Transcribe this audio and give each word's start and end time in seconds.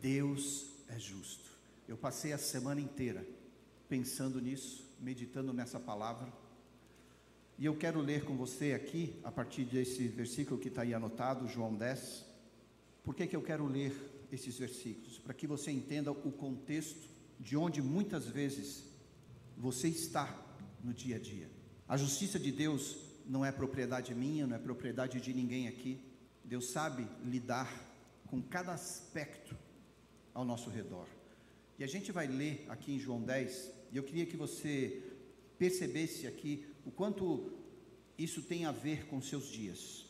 Deus 0.00 0.70
é 0.88 0.98
justo. 0.98 1.50
Eu 1.86 1.96
passei 1.96 2.32
a 2.32 2.38
semana 2.38 2.80
inteira 2.80 3.26
pensando 3.88 4.40
nisso, 4.40 4.86
meditando 5.00 5.52
nessa 5.52 5.80
palavra. 5.80 6.32
E 7.58 7.64
eu 7.64 7.76
quero 7.76 8.00
ler 8.00 8.24
com 8.24 8.36
você 8.36 8.72
aqui, 8.72 9.18
a 9.24 9.32
partir 9.32 9.64
desse 9.64 10.06
versículo 10.06 10.60
que 10.60 10.68
está 10.68 10.82
aí 10.82 10.94
anotado, 10.94 11.48
João 11.48 11.74
10. 11.74 12.24
Por 13.02 13.14
que, 13.14 13.26
que 13.26 13.34
eu 13.34 13.42
quero 13.42 13.66
ler 13.66 13.92
esses 14.30 14.58
versículos? 14.58 15.18
Para 15.18 15.34
que 15.34 15.46
você 15.46 15.70
entenda 15.70 16.12
o 16.12 16.32
contexto 16.32 17.08
de 17.40 17.56
onde 17.56 17.82
muitas 17.82 18.26
vezes 18.26 18.84
você 19.56 19.88
está 19.88 20.46
no 20.84 20.92
dia 20.92 21.16
a 21.16 21.18
dia. 21.18 21.50
A 21.88 21.96
justiça 21.96 22.38
de 22.38 22.52
Deus 22.52 22.98
não 23.26 23.44
é 23.44 23.50
propriedade 23.50 24.14
minha, 24.14 24.46
não 24.46 24.54
é 24.54 24.58
propriedade 24.58 25.20
de 25.20 25.34
ninguém 25.34 25.66
aqui. 25.66 26.00
Deus 26.44 26.70
sabe 26.70 27.08
lidar 27.24 27.68
com 28.26 28.40
cada 28.42 28.72
aspecto 28.72 29.56
ao 30.38 30.44
nosso 30.44 30.70
redor. 30.70 31.08
E 31.80 31.82
a 31.82 31.86
gente 31.88 32.12
vai 32.12 32.28
ler 32.28 32.64
aqui 32.68 32.92
em 32.92 32.98
João 33.00 33.20
10, 33.20 33.72
e 33.90 33.96
eu 33.96 34.04
queria 34.04 34.24
que 34.24 34.36
você 34.36 35.02
percebesse 35.58 36.28
aqui 36.28 36.64
o 36.86 36.92
quanto 36.92 37.52
isso 38.16 38.42
tem 38.42 38.64
a 38.64 38.70
ver 38.70 39.06
com 39.06 39.20
seus 39.20 39.48
dias. 39.48 40.06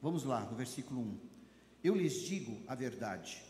Vamos 0.00 0.24
lá, 0.24 0.40
no 0.46 0.56
versículo 0.56 0.98
1. 0.98 1.18
Eu 1.84 1.94
lhes 1.94 2.22
digo 2.22 2.56
a 2.66 2.74
verdade: 2.74 3.42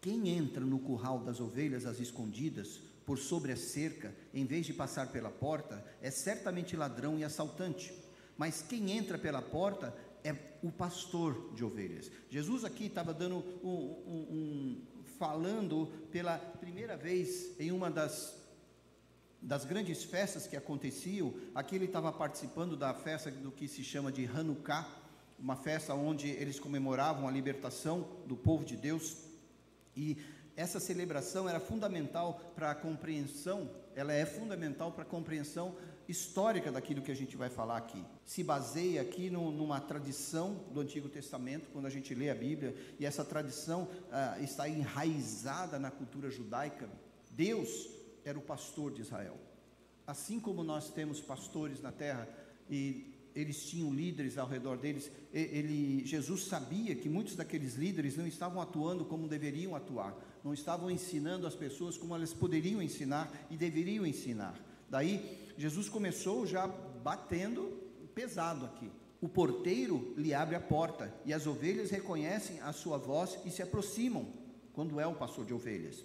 quem 0.00 0.28
entra 0.28 0.64
no 0.64 0.78
curral 0.78 1.18
das 1.18 1.40
ovelhas 1.40 1.84
às 1.84 1.98
escondidas, 1.98 2.80
por 3.04 3.18
sobre 3.18 3.50
a 3.50 3.56
cerca, 3.56 4.14
em 4.32 4.44
vez 4.44 4.66
de 4.66 4.72
passar 4.72 5.10
pela 5.10 5.32
porta, 5.32 5.84
é 6.00 6.12
certamente 6.12 6.76
ladrão 6.76 7.18
e 7.18 7.24
assaltante. 7.24 7.92
Mas 8.38 8.62
quem 8.62 8.92
entra 8.92 9.18
pela 9.18 9.42
porta 9.42 9.92
é 10.22 10.32
o 10.62 10.70
pastor 10.70 11.52
de 11.56 11.64
ovelhas. 11.64 12.08
Jesus 12.30 12.64
aqui 12.64 12.86
estava 12.86 13.12
dando 13.12 13.38
um, 13.64 13.68
um, 13.68 14.26
um, 14.30 14.82
falando 15.20 15.86
pela 16.10 16.38
primeira 16.38 16.96
vez 16.96 17.54
em 17.60 17.70
uma 17.70 17.90
das 17.90 18.40
das 19.42 19.66
grandes 19.66 20.02
festas 20.02 20.46
que 20.46 20.56
aconteciam, 20.56 21.34
aqui 21.54 21.74
ele 21.74 21.86
estava 21.86 22.12
participando 22.12 22.76
da 22.76 22.92
festa 22.92 23.30
do 23.30 23.50
que 23.50 23.66
se 23.68 23.82
chama 23.82 24.12
de 24.12 24.26
Hanukkah, 24.26 24.86
uma 25.38 25.56
festa 25.56 25.94
onde 25.94 26.28
eles 26.28 26.60
comemoravam 26.60 27.26
a 27.26 27.30
libertação 27.30 28.06
do 28.26 28.36
povo 28.36 28.66
de 28.66 28.76
Deus, 28.76 29.16
e 29.96 30.18
essa 30.56 30.78
celebração 30.78 31.48
era 31.48 31.58
fundamental 31.58 32.52
para 32.54 32.70
a 32.70 32.74
compreensão, 32.74 33.70
ela 33.94 34.12
é 34.12 34.26
fundamental 34.26 34.92
para 34.92 35.02
a 35.02 35.06
compreensão 35.06 35.74
histórica 36.10 36.72
daquilo 36.72 37.02
que 37.02 37.12
a 37.12 37.16
gente 37.16 37.36
vai 37.36 37.48
falar 37.48 37.76
aqui. 37.76 38.04
Se 38.24 38.42
baseia 38.42 39.00
aqui 39.00 39.30
no, 39.30 39.50
numa 39.50 39.80
tradição 39.80 40.64
do 40.72 40.80
Antigo 40.80 41.08
Testamento, 41.08 41.70
quando 41.72 41.86
a 41.86 41.90
gente 41.90 42.14
lê 42.14 42.30
a 42.30 42.34
Bíblia, 42.34 42.74
e 42.98 43.06
essa 43.06 43.24
tradição 43.24 43.88
ah, 44.10 44.36
está 44.40 44.68
enraizada 44.68 45.78
na 45.78 45.90
cultura 45.90 46.30
judaica. 46.30 46.88
Deus 47.30 47.88
era 48.24 48.38
o 48.38 48.42
pastor 48.42 48.92
de 48.92 49.02
Israel. 49.02 49.36
Assim 50.06 50.40
como 50.40 50.64
nós 50.64 50.90
temos 50.90 51.20
pastores 51.20 51.80
na 51.80 51.92
terra 51.92 52.28
e 52.68 53.14
eles 53.34 53.64
tinham 53.64 53.94
líderes 53.94 54.36
ao 54.36 54.48
redor 54.48 54.76
deles, 54.76 55.10
ele, 55.32 56.04
Jesus 56.04 56.44
sabia 56.44 56.94
que 56.96 57.08
muitos 57.08 57.36
daqueles 57.36 57.74
líderes 57.74 58.16
não 58.16 58.26
estavam 58.26 58.60
atuando 58.60 59.04
como 59.04 59.28
deveriam 59.28 59.76
atuar, 59.76 60.16
não 60.42 60.52
estavam 60.52 60.90
ensinando 60.90 61.46
as 61.46 61.54
pessoas 61.54 61.96
como 61.96 62.14
elas 62.14 62.34
poderiam 62.34 62.82
ensinar 62.82 63.30
e 63.48 63.56
deveriam 63.56 64.04
ensinar. 64.04 64.58
Daí, 64.90 65.49
Jesus 65.60 65.90
começou 65.90 66.46
já 66.46 66.66
batendo 66.66 67.78
pesado 68.14 68.64
aqui. 68.64 68.90
O 69.20 69.28
porteiro 69.28 70.14
lhe 70.16 70.32
abre 70.32 70.56
a 70.56 70.60
porta 70.60 71.14
e 71.26 71.34
as 71.34 71.46
ovelhas 71.46 71.90
reconhecem 71.90 72.58
a 72.62 72.72
sua 72.72 72.96
voz 72.96 73.38
e 73.44 73.50
se 73.50 73.60
aproximam, 73.60 74.26
quando 74.72 74.98
é 74.98 75.06
o 75.06 75.14
pastor 75.14 75.44
de 75.44 75.52
ovelhas. 75.52 76.02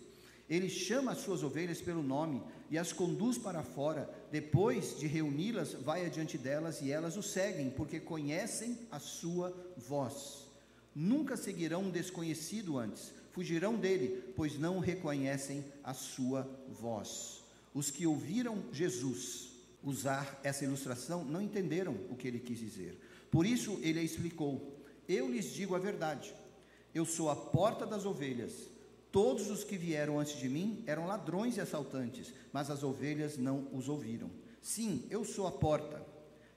Ele 0.49 0.67
chama 0.67 1.13
as 1.13 1.19
suas 1.19 1.41
ovelhas 1.41 1.79
pelo 1.79 2.03
nome 2.03 2.43
e 2.69 2.77
as 2.77 2.91
conduz 2.91 3.37
para 3.37 3.63
fora. 3.63 4.13
Depois 4.29 4.99
de 4.99 5.07
reuni-las, 5.07 5.71
vai 5.71 6.05
adiante 6.05 6.37
delas 6.37 6.81
e 6.81 6.91
elas 6.91 7.15
o 7.15 7.23
seguem, 7.23 7.69
porque 7.69 7.97
conhecem 7.97 8.77
a 8.91 8.99
sua 8.99 9.55
voz. 9.77 10.49
Nunca 10.93 11.37
seguirão 11.37 11.83
um 11.83 11.91
desconhecido 11.91 12.77
antes, 12.77 13.13
fugirão 13.31 13.75
dele, 13.75 14.21
pois 14.35 14.59
não 14.59 14.79
reconhecem 14.79 15.63
a 15.81 15.93
sua 15.93 16.45
voz. 16.67 17.44
Os 17.75 17.91
que 17.91 18.07
ouviram 18.07 18.63
Jesus 18.71 19.51
usar 19.83 20.39
essa 20.41 20.63
ilustração 20.63 21.25
não 21.25 21.41
entenderam 21.41 21.93
o 22.09 22.15
que 22.15 22.25
ele 22.25 22.39
quis 22.39 22.57
dizer. 22.57 22.97
Por 23.29 23.45
isso 23.45 23.77
ele 23.81 23.99
explicou: 23.99 24.81
Eu 25.09 25.29
lhes 25.29 25.51
digo 25.51 25.75
a 25.75 25.79
verdade. 25.79 26.33
Eu 26.93 27.05
sou 27.05 27.29
a 27.29 27.35
porta 27.35 27.85
das 27.85 28.05
ovelhas. 28.05 28.53
Todos 29.11 29.49
os 29.49 29.65
que 29.65 29.77
vieram 29.77 30.19
antes 30.19 30.39
de 30.39 30.47
mim 30.47 30.83
eram 30.87 31.05
ladrões 31.05 31.57
e 31.57 31.61
assaltantes, 31.61 32.33
mas 32.53 32.69
as 32.69 32.81
ovelhas 32.81 33.37
não 33.37 33.67
os 33.73 33.89
ouviram. 33.89 34.31
Sim, 34.61 35.05
eu 35.09 35.25
sou 35.25 35.45
a 35.45 35.51
porta. 35.51 36.01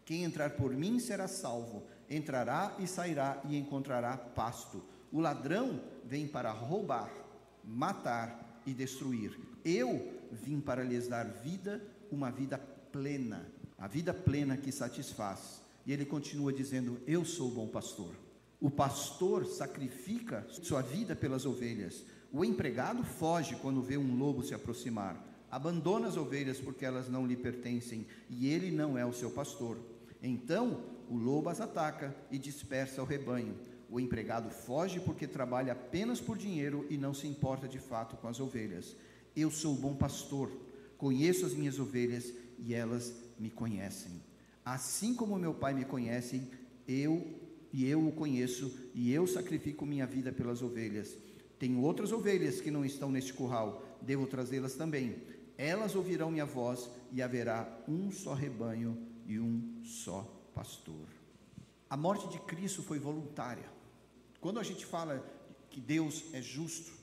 Quem 0.05 0.23
entrar 0.23 0.51
por 0.51 0.73
mim 0.73 1.01
será 1.01 1.27
salvo. 1.27 1.83
Entrará 2.09 2.77
e 2.79 2.87
sairá 2.87 3.43
e 3.49 3.57
encontrará 3.57 4.17
pasto. 4.17 4.85
O 5.11 5.21
ladrão 5.21 5.81
vem 6.05 6.29
para 6.29 6.53
roubar, 6.53 7.13
matar 7.65 8.63
e 8.65 8.73
destruir. 8.73 9.39
Eu 9.65 10.18
vim 10.33 10.61
para 10.61 10.83
lhes 10.83 11.09
dar 11.09 11.25
vida, 11.25 11.83
uma 12.11 12.31
vida 12.31 12.59
plena, 12.59 13.47
a 13.79 13.87
vida 13.87 14.13
plena 14.13 14.57
que 14.57 14.73
satisfaz. 14.73 15.63
E 15.87 15.93
ele 15.93 16.05
continua 16.05 16.53
dizendo: 16.53 17.01
Eu 17.07 17.25
sou 17.25 17.49
o 17.49 17.55
bom 17.55 17.69
pastor. 17.69 18.15
O 18.61 18.71
pastor 18.71 19.47
sacrifica 19.47 20.45
sua 20.51 20.83
vida 20.83 21.15
pelas 21.15 21.47
ovelhas. 21.47 22.05
O 22.33 22.45
empregado 22.45 23.05
foge 23.05 23.57
quando 23.57 23.83
vê 23.83 23.97
um 23.97 24.17
lobo 24.17 24.43
se 24.43 24.53
aproximar. 24.53 25.25
Abandona 25.51 26.09
as 26.09 26.17
ovelhas 26.17 26.59
porque 26.59 26.85
elas 26.85 27.09
não 27.09 27.27
lhe 27.27 27.37
pertencem 27.37 28.07
e 28.29 28.49
ele 28.49 28.71
não 28.71 28.99
é 28.99 29.07
o 29.07 29.13
seu 29.13 29.31
pastor. 29.31 29.79
Então 30.23 30.83
o 31.09 31.17
lobo 31.17 31.49
as 31.49 31.61
ataca 31.61 32.15
e 32.31 32.39
dispersa 32.39 33.01
o 33.01 33.07
rebanho. 33.07 33.57
O 33.91 33.99
empregado 33.99 34.51
foge 34.51 35.01
porque 35.01 35.27
trabalha 35.27 35.73
apenas 35.73 36.21
por 36.21 36.37
dinheiro 36.37 36.87
e 36.91 36.99
não 36.99 37.15
se 37.15 37.27
importa 37.27 37.67
de 37.67 37.79
fato 37.79 38.17
com 38.17 38.29
as 38.29 38.39
ovelhas. 38.39 38.95
Eu 39.41 39.53
sou 39.53 39.75
o 39.75 39.79
bom 39.79 39.95
pastor, 39.95 40.51
conheço 40.97 41.47
as 41.47 41.55
minhas 41.55 41.79
ovelhas 41.79 42.35
e 42.59 42.75
elas 42.75 43.15
me 43.39 43.49
conhecem. 43.49 44.21
Assim 44.65 45.15
como 45.15 45.39
meu 45.39 45.55
Pai 45.55 45.73
me 45.73 45.85
conhece, 45.85 46.43
eu 46.89 47.25
e 47.73 47.87
eu 47.87 48.05
o 48.05 48.11
conheço 48.11 48.77
e 48.93 49.13
eu 49.13 49.29
sacrifico 49.29 49.87
minha 49.87 50.09
vida 50.09 50.33
pelas 50.33 50.61
ovelhas. 50.61 51.17
Tenho 51.57 51.81
outras 51.83 52.11
ovelhas 52.11 52.61
que 52.61 52.69
não 52.69 52.85
estão 52.85 53.13
neste 53.13 53.33
curral, 53.33 53.97
devo 54.03 54.27
trazê-las 54.27 54.75
também. 54.75 55.23
Elas 55.57 55.95
ouvirão 55.95 56.33
minha 56.33 56.45
voz 56.45 56.91
e 57.13 57.23
haverá 57.23 57.81
um 57.87 58.11
só 58.11 58.35
rebanho 58.35 58.99
e 59.25 59.39
um 59.39 59.81
só 59.85 60.23
pastor. 60.53 61.07
A 61.89 61.97
morte 61.97 62.29
de 62.29 62.41
Cristo 62.41 62.83
foi 62.83 62.99
voluntária. 62.99 63.71
Quando 64.41 64.59
a 64.59 64.65
gente 64.65 64.85
fala 64.85 65.25
que 65.71 65.81
Deus 65.81 66.25
é 66.33 66.43
justo, 66.43 66.98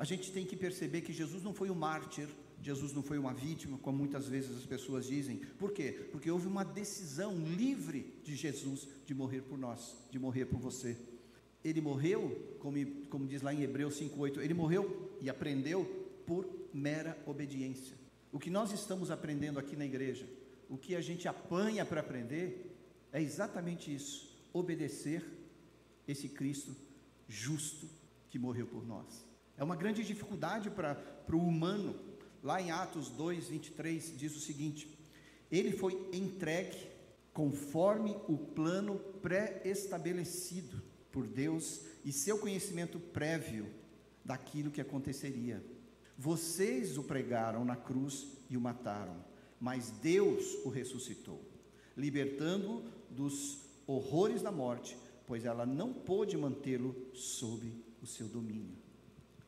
a 0.00 0.04
gente 0.04 0.32
tem 0.32 0.46
que 0.46 0.56
perceber 0.56 1.02
que 1.02 1.12
Jesus 1.12 1.42
não 1.42 1.52
foi 1.52 1.70
um 1.70 1.74
mártir, 1.74 2.26
Jesus 2.62 2.94
não 2.94 3.02
foi 3.02 3.18
uma 3.18 3.34
vítima, 3.34 3.76
como 3.76 3.98
muitas 3.98 4.26
vezes 4.26 4.56
as 4.56 4.64
pessoas 4.64 5.04
dizem. 5.04 5.36
Por 5.58 5.72
quê? 5.72 5.92
Porque 6.10 6.30
houve 6.30 6.46
uma 6.46 6.64
decisão 6.64 7.36
livre 7.36 8.18
de 8.24 8.34
Jesus 8.34 8.88
de 9.04 9.12
morrer 9.12 9.42
por 9.42 9.58
nós, 9.58 9.94
de 10.10 10.18
morrer 10.18 10.46
por 10.46 10.58
você. 10.58 10.96
Ele 11.62 11.82
morreu, 11.82 12.56
como, 12.60 12.78
como 13.10 13.26
diz 13.26 13.42
lá 13.42 13.52
em 13.52 13.60
Hebreus 13.60 14.00
5,8, 14.00 14.38
ele 14.38 14.54
morreu 14.54 15.18
e 15.20 15.28
aprendeu 15.28 15.84
por 16.26 16.48
mera 16.72 17.22
obediência. 17.26 17.94
O 18.32 18.38
que 18.38 18.48
nós 18.48 18.72
estamos 18.72 19.10
aprendendo 19.10 19.58
aqui 19.58 19.76
na 19.76 19.84
igreja, 19.84 20.26
o 20.66 20.78
que 20.78 20.96
a 20.96 21.02
gente 21.02 21.28
apanha 21.28 21.84
para 21.84 22.00
aprender, 22.00 22.74
é 23.12 23.20
exatamente 23.20 23.94
isso: 23.94 24.34
obedecer 24.50 25.22
esse 26.08 26.26
Cristo 26.26 26.74
justo 27.28 27.86
que 28.30 28.38
morreu 28.38 28.66
por 28.66 28.86
nós. 28.86 29.28
É 29.60 29.62
uma 29.62 29.76
grande 29.76 30.02
dificuldade 30.02 30.70
para 30.70 30.96
o 31.30 31.36
humano. 31.36 31.94
Lá 32.42 32.62
em 32.62 32.70
Atos 32.70 33.10
2, 33.10 33.48
23, 33.48 34.16
diz 34.16 34.34
o 34.34 34.40
seguinte: 34.40 34.98
Ele 35.52 35.70
foi 35.70 36.08
entregue 36.14 36.88
conforme 37.34 38.16
o 38.26 38.38
plano 38.38 38.98
pré-estabelecido 39.20 40.82
por 41.12 41.26
Deus 41.26 41.82
e 42.02 42.10
seu 42.10 42.38
conhecimento 42.38 42.98
prévio 42.98 43.66
daquilo 44.24 44.70
que 44.70 44.80
aconteceria. 44.80 45.62
Vocês 46.16 46.96
o 46.96 47.02
pregaram 47.02 47.62
na 47.62 47.76
cruz 47.76 48.28
e 48.48 48.56
o 48.56 48.60
mataram, 48.62 49.22
mas 49.60 49.90
Deus 49.90 50.54
o 50.64 50.70
ressuscitou, 50.70 51.38
libertando-o 51.94 52.82
dos 53.10 53.58
horrores 53.86 54.40
da 54.40 54.50
morte, 54.50 54.96
pois 55.26 55.44
ela 55.44 55.66
não 55.66 55.92
pôde 55.92 56.34
mantê-lo 56.38 56.96
sob 57.12 57.70
o 58.00 58.06
seu 58.06 58.26
domínio. 58.26 58.89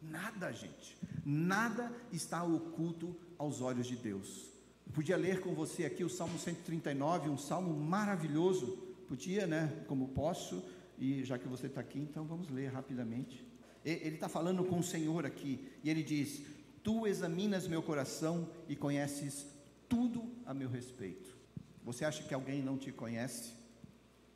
Nada, 0.02 0.50
gente, 0.50 0.98
nada 1.24 1.92
está 2.12 2.42
oculto 2.42 3.16
aos 3.38 3.60
olhos 3.60 3.86
de 3.86 3.94
Deus. 3.94 4.50
Eu 4.84 4.92
podia 4.92 5.16
ler 5.16 5.40
com 5.40 5.54
você 5.54 5.84
aqui 5.84 6.02
o 6.02 6.08
Salmo 6.08 6.38
139, 6.38 7.30
um 7.30 7.38
salmo 7.38 7.72
maravilhoso. 7.72 8.66
Podia, 9.06 9.46
né? 9.46 9.84
Como 9.86 10.08
posso, 10.08 10.62
e 10.98 11.24
já 11.24 11.38
que 11.38 11.46
você 11.46 11.68
está 11.68 11.80
aqui, 11.80 12.00
então 12.00 12.24
vamos 12.24 12.50
ler 12.50 12.72
rapidamente. 12.72 13.46
Ele 13.84 14.14
está 14.14 14.28
falando 14.28 14.64
com 14.64 14.80
o 14.80 14.82
Senhor 14.82 15.24
aqui, 15.24 15.70
e 15.84 15.90
ele 15.90 16.02
diz: 16.02 16.42
Tu 16.82 17.06
examinas 17.06 17.68
meu 17.68 17.82
coração 17.82 18.48
e 18.68 18.74
conheces 18.74 19.46
tudo 19.88 20.24
a 20.44 20.52
meu 20.52 20.68
respeito. 20.68 21.36
Você 21.84 22.04
acha 22.04 22.22
que 22.24 22.34
alguém 22.34 22.62
não 22.62 22.76
te 22.76 22.90
conhece? 22.90 23.52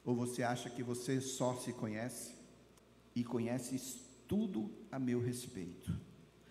Ou 0.04 0.14
você 0.14 0.42
acha 0.42 0.70
que 0.70 0.82
você 0.82 1.20
só 1.20 1.54
se 1.54 1.72
conhece? 1.72 2.34
E 3.14 3.24
conheces 3.24 4.05
tudo 4.26 4.70
a 4.90 4.98
meu 4.98 5.20
respeito. 5.20 5.92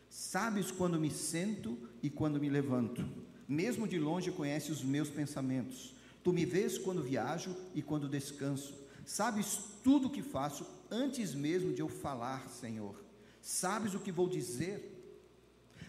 Sabes 0.10 0.72
quando 0.72 1.00
me 1.00 1.12
sento 1.12 1.78
e 2.02 2.10
quando 2.10 2.40
me 2.40 2.50
levanto. 2.50 3.06
Mesmo 3.48 3.88
de 3.88 4.00
longe 4.00 4.32
conheces 4.32 4.78
os 4.78 4.84
meus 4.84 5.10
pensamentos. 5.10 5.94
Tu 6.24 6.34
me 6.34 6.46
vês 6.46 6.78
quando 6.78 7.04
viajo 7.04 7.56
e 7.74 7.82
quando 7.82 8.10
descanso. 8.10 8.74
Sabes 9.06 9.60
tudo 9.84 10.08
o 10.08 10.10
que 10.10 10.22
faço 10.22 10.66
antes 10.90 11.36
mesmo 11.36 11.74
de 11.74 11.82
eu 11.82 11.88
falar, 11.88 12.50
Senhor. 12.50 13.04
Sabes 13.42 13.94
o 13.94 14.00
que 14.00 14.12
vou 14.12 14.28
dizer. 14.28 14.92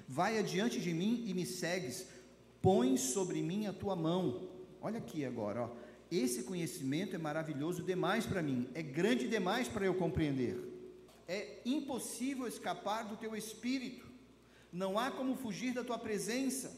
Vai 0.08 0.38
adiante 0.38 0.80
de 0.80 0.92
mim 0.92 1.24
e 1.26 1.32
me 1.32 1.46
segues. 1.46 2.06
Põe 2.60 2.96
sobre 2.96 3.42
mim 3.42 3.66
a 3.66 3.72
tua 3.72 3.96
mão. 3.96 4.48
Olha 4.80 4.98
aqui 4.98 5.24
agora, 5.24 5.62
ó. 5.62 5.70
Esse 6.10 6.42
conhecimento 6.44 7.16
é 7.16 7.18
maravilhoso 7.18 7.82
demais 7.82 8.26
para 8.26 8.42
mim, 8.42 8.68
é 8.74 8.82
grande 8.82 9.26
demais 9.26 9.66
para 9.66 9.86
eu 9.86 9.94
compreender. 9.94 10.75
É 11.28 11.61
impossível 11.64 12.46
escapar 12.46 13.05
do 13.05 13.17
teu 13.17 13.34
espírito. 13.37 14.06
Não 14.73 14.99
há 14.99 15.11
como 15.11 15.37
fugir 15.37 15.73
da 15.73 15.82
tua 15.82 15.99
presença. 15.99 16.76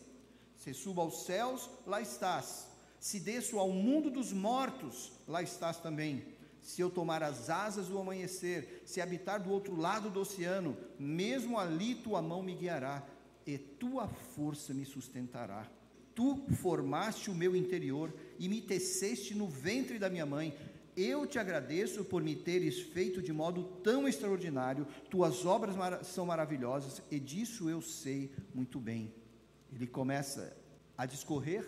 Se 0.57 0.73
subo 0.75 1.01
aos 1.01 1.25
céus, 1.25 1.69
lá 1.87 2.01
estás. 2.01 2.67
Se 2.99 3.21
desço 3.21 3.59
ao 3.59 3.71
mundo 3.71 4.11
dos 4.11 4.33
mortos, 4.33 5.13
lá 5.27 5.43
estás 5.43 5.79
também. 5.79 6.25
Se 6.63 6.81
eu 6.81 6.91
tomar 6.91 7.23
as 7.23 7.49
asas 7.49 7.87
do 7.87 7.99
amanhecer, 7.99 8.83
se 8.85 9.01
habitar 9.01 9.43
do 9.43 9.51
outro 9.51 9.77
lado 9.77 10.11
do 10.11 10.21
oceano, 10.21 10.77
mesmo 10.99 11.59
ali 11.59 11.95
tua 11.95 12.21
mão 12.21 12.43
me 12.43 12.55
guiará 12.55 13.07
e 13.47 13.57
tua 13.57 14.09
força 14.09 14.75
me 14.75 14.85
sustentará. 14.85 15.67
Tu 16.15 16.37
formaste 16.61 17.31
o 17.31 17.35
meu 17.35 17.55
interior 17.55 18.13
e 18.39 18.49
me 18.49 18.61
teceste 18.61 19.35
no 19.35 19.47
ventre 19.47 19.99
da 19.99 20.11
minha 20.11 20.27
mãe. 20.27 20.55
Eu 21.01 21.29
te 21.29 21.39
agradeço 21.39 22.05
por 22.05 22.25
me 22.25 22.35
teres 22.35 22.81
feito 22.81 23.23
de 23.23 23.33
modo 23.33 23.63
tão 23.85 24.09
extraordinário. 24.09 24.85
Tuas 25.09 25.47
obras 25.47 25.77
são 26.05 26.27
maravilhosas 26.27 27.01
e 27.09 27.21
disso 27.21 27.71
eu 27.71 27.81
sei 27.81 28.33
muito 28.53 28.81
bem. 28.81 29.15
Ele 29.73 29.87
começa 29.87 30.57
a 30.97 31.07
discorrer 31.07 31.65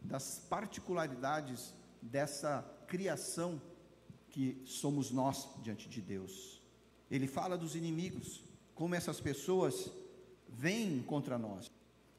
das 0.00 0.38
particularidades 0.48 1.74
dessa 2.00 2.62
criação 2.88 3.60
que 4.30 4.62
somos 4.64 5.10
nós 5.10 5.46
diante 5.62 5.86
de 5.86 6.00
Deus. 6.00 6.62
Ele 7.10 7.26
fala 7.26 7.58
dos 7.58 7.76
inimigos, 7.76 8.42
como 8.74 8.94
essas 8.94 9.20
pessoas 9.20 9.92
vêm 10.48 11.02
contra 11.02 11.36
nós. 11.36 11.70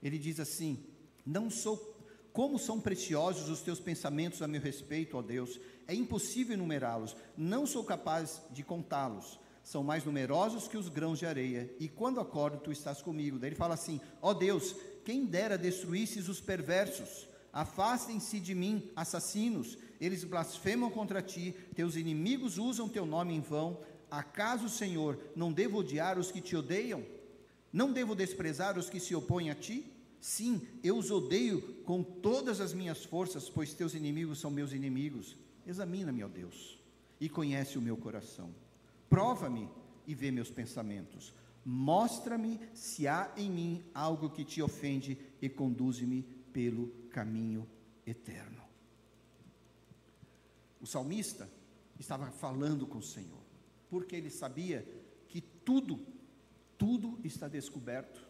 Ele 0.03 0.19
diz 0.19 0.39
assim: 0.39 0.85
Não 1.25 1.49
sou 1.49 1.91
como 2.33 2.57
são 2.57 2.79
preciosos 2.79 3.49
os 3.49 3.61
teus 3.61 3.79
pensamentos 3.79 4.41
a 4.41 4.47
meu 4.47 4.61
respeito, 4.61 5.17
ó 5.17 5.21
Deus. 5.21 5.59
É 5.91 5.95
impossível 5.95 6.53
enumerá-los. 6.53 7.15
Não 7.35 7.65
sou 7.65 7.83
capaz 7.83 8.41
de 8.51 8.63
contá-los. 8.63 9.39
São 9.63 9.83
mais 9.83 10.05
numerosos 10.05 10.67
que 10.67 10.77
os 10.77 10.87
grãos 10.87 11.19
de 11.19 11.25
areia. 11.25 11.69
E 11.79 11.89
quando 11.89 12.19
acordo, 12.19 12.59
tu 12.59 12.71
estás 12.71 13.01
comigo. 13.01 13.37
Daí 13.37 13.49
ele 13.49 13.55
fala 13.55 13.73
assim: 13.73 13.99
Ó 14.21 14.33
Deus, 14.33 14.75
quem 15.03 15.25
dera 15.25 15.57
destruísses 15.57 16.29
os 16.29 16.39
perversos 16.39 17.27
Afastem-se 17.53 18.39
de 18.39 18.55
mim, 18.55 18.89
assassinos, 18.95 19.77
eles 19.99 20.23
blasfemam 20.23 20.89
contra 20.89 21.21
ti, 21.21 21.53
teus 21.75 21.95
inimigos 21.95 22.57
usam 22.57 22.87
teu 22.87 23.05
nome 23.05 23.33
em 23.33 23.41
vão. 23.41 23.79
Acaso, 24.09 24.69
Senhor, 24.69 25.19
não 25.35 25.51
devo 25.51 25.79
odiar 25.79 26.17
os 26.17 26.31
que 26.31 26.39
te 26.39 26.55
odeiam? 26.55 27.03
Não 27.71 27.91
devo 27.91 28.15
desprezar 28.15 28.77
os 28.77 28.89
que 28.89 28.99
se 28.99 29.13
opõem 29.13 29.49
a 29.49 29.55
ti? 29.55 29.85
Sim, 30.19 30.61
eu 30.83 30.97
os 30.97 31.11
odeio 31.11 31.61
com 31.83 32.03
todas 32.03 32.61
as 32.61 32.73
minhas 32.73 33.03
forças, 33.03 33.49
pois 33.49 33.73
teus 33.73 33.93
inimigos 33.93 34.39
são 34.39 34.51
meus 34.51 34.71
inimigos. 34.71 35.35
Examina-me, 35.65 36.23
ó 36.23 36.27
Deus, 36.27 36.79
e 37.19 37.29
conhece 37.29 37.77
o 37.77 37.81
meu 37.81 37.95
coração. 37.97 38.53
Prova-me 39.09 39.69
e 40.07 40.15
vê 40.15 40.31
meus 40.31 40.49
pensamentos. 40.49 41.33
Mostra-me 41.63 42.59
se 42.73 43.07
há 43.07 43.31
em 43.37 43.49
mim 43.49 43.83
algo 43.93 44.29
que 44.29 44.43
te 44.43 44.61
ofende 44.61 45.17
e 45.41 45.47
conduze-me 45.47 46.23
pelo 46.51 46.89
caminho 47.09 47.67
eterno. 48.05 48.61
O 50.79 50.87
salmista 50.87 51.49
estava 51.99 52.31
falando 52.31 52.87
com 52.87 52.97
o 52.97 53.03
Senhor, 53.03 53.41
porque 53.89 54.15
ele 54.15 54.31
sabia 54.31 54.87
que 55.27 55.39
tudo, 55.39 55.99
tudo 56.77 57.19
está 57.23 57.47
descoberto 57.47 58.27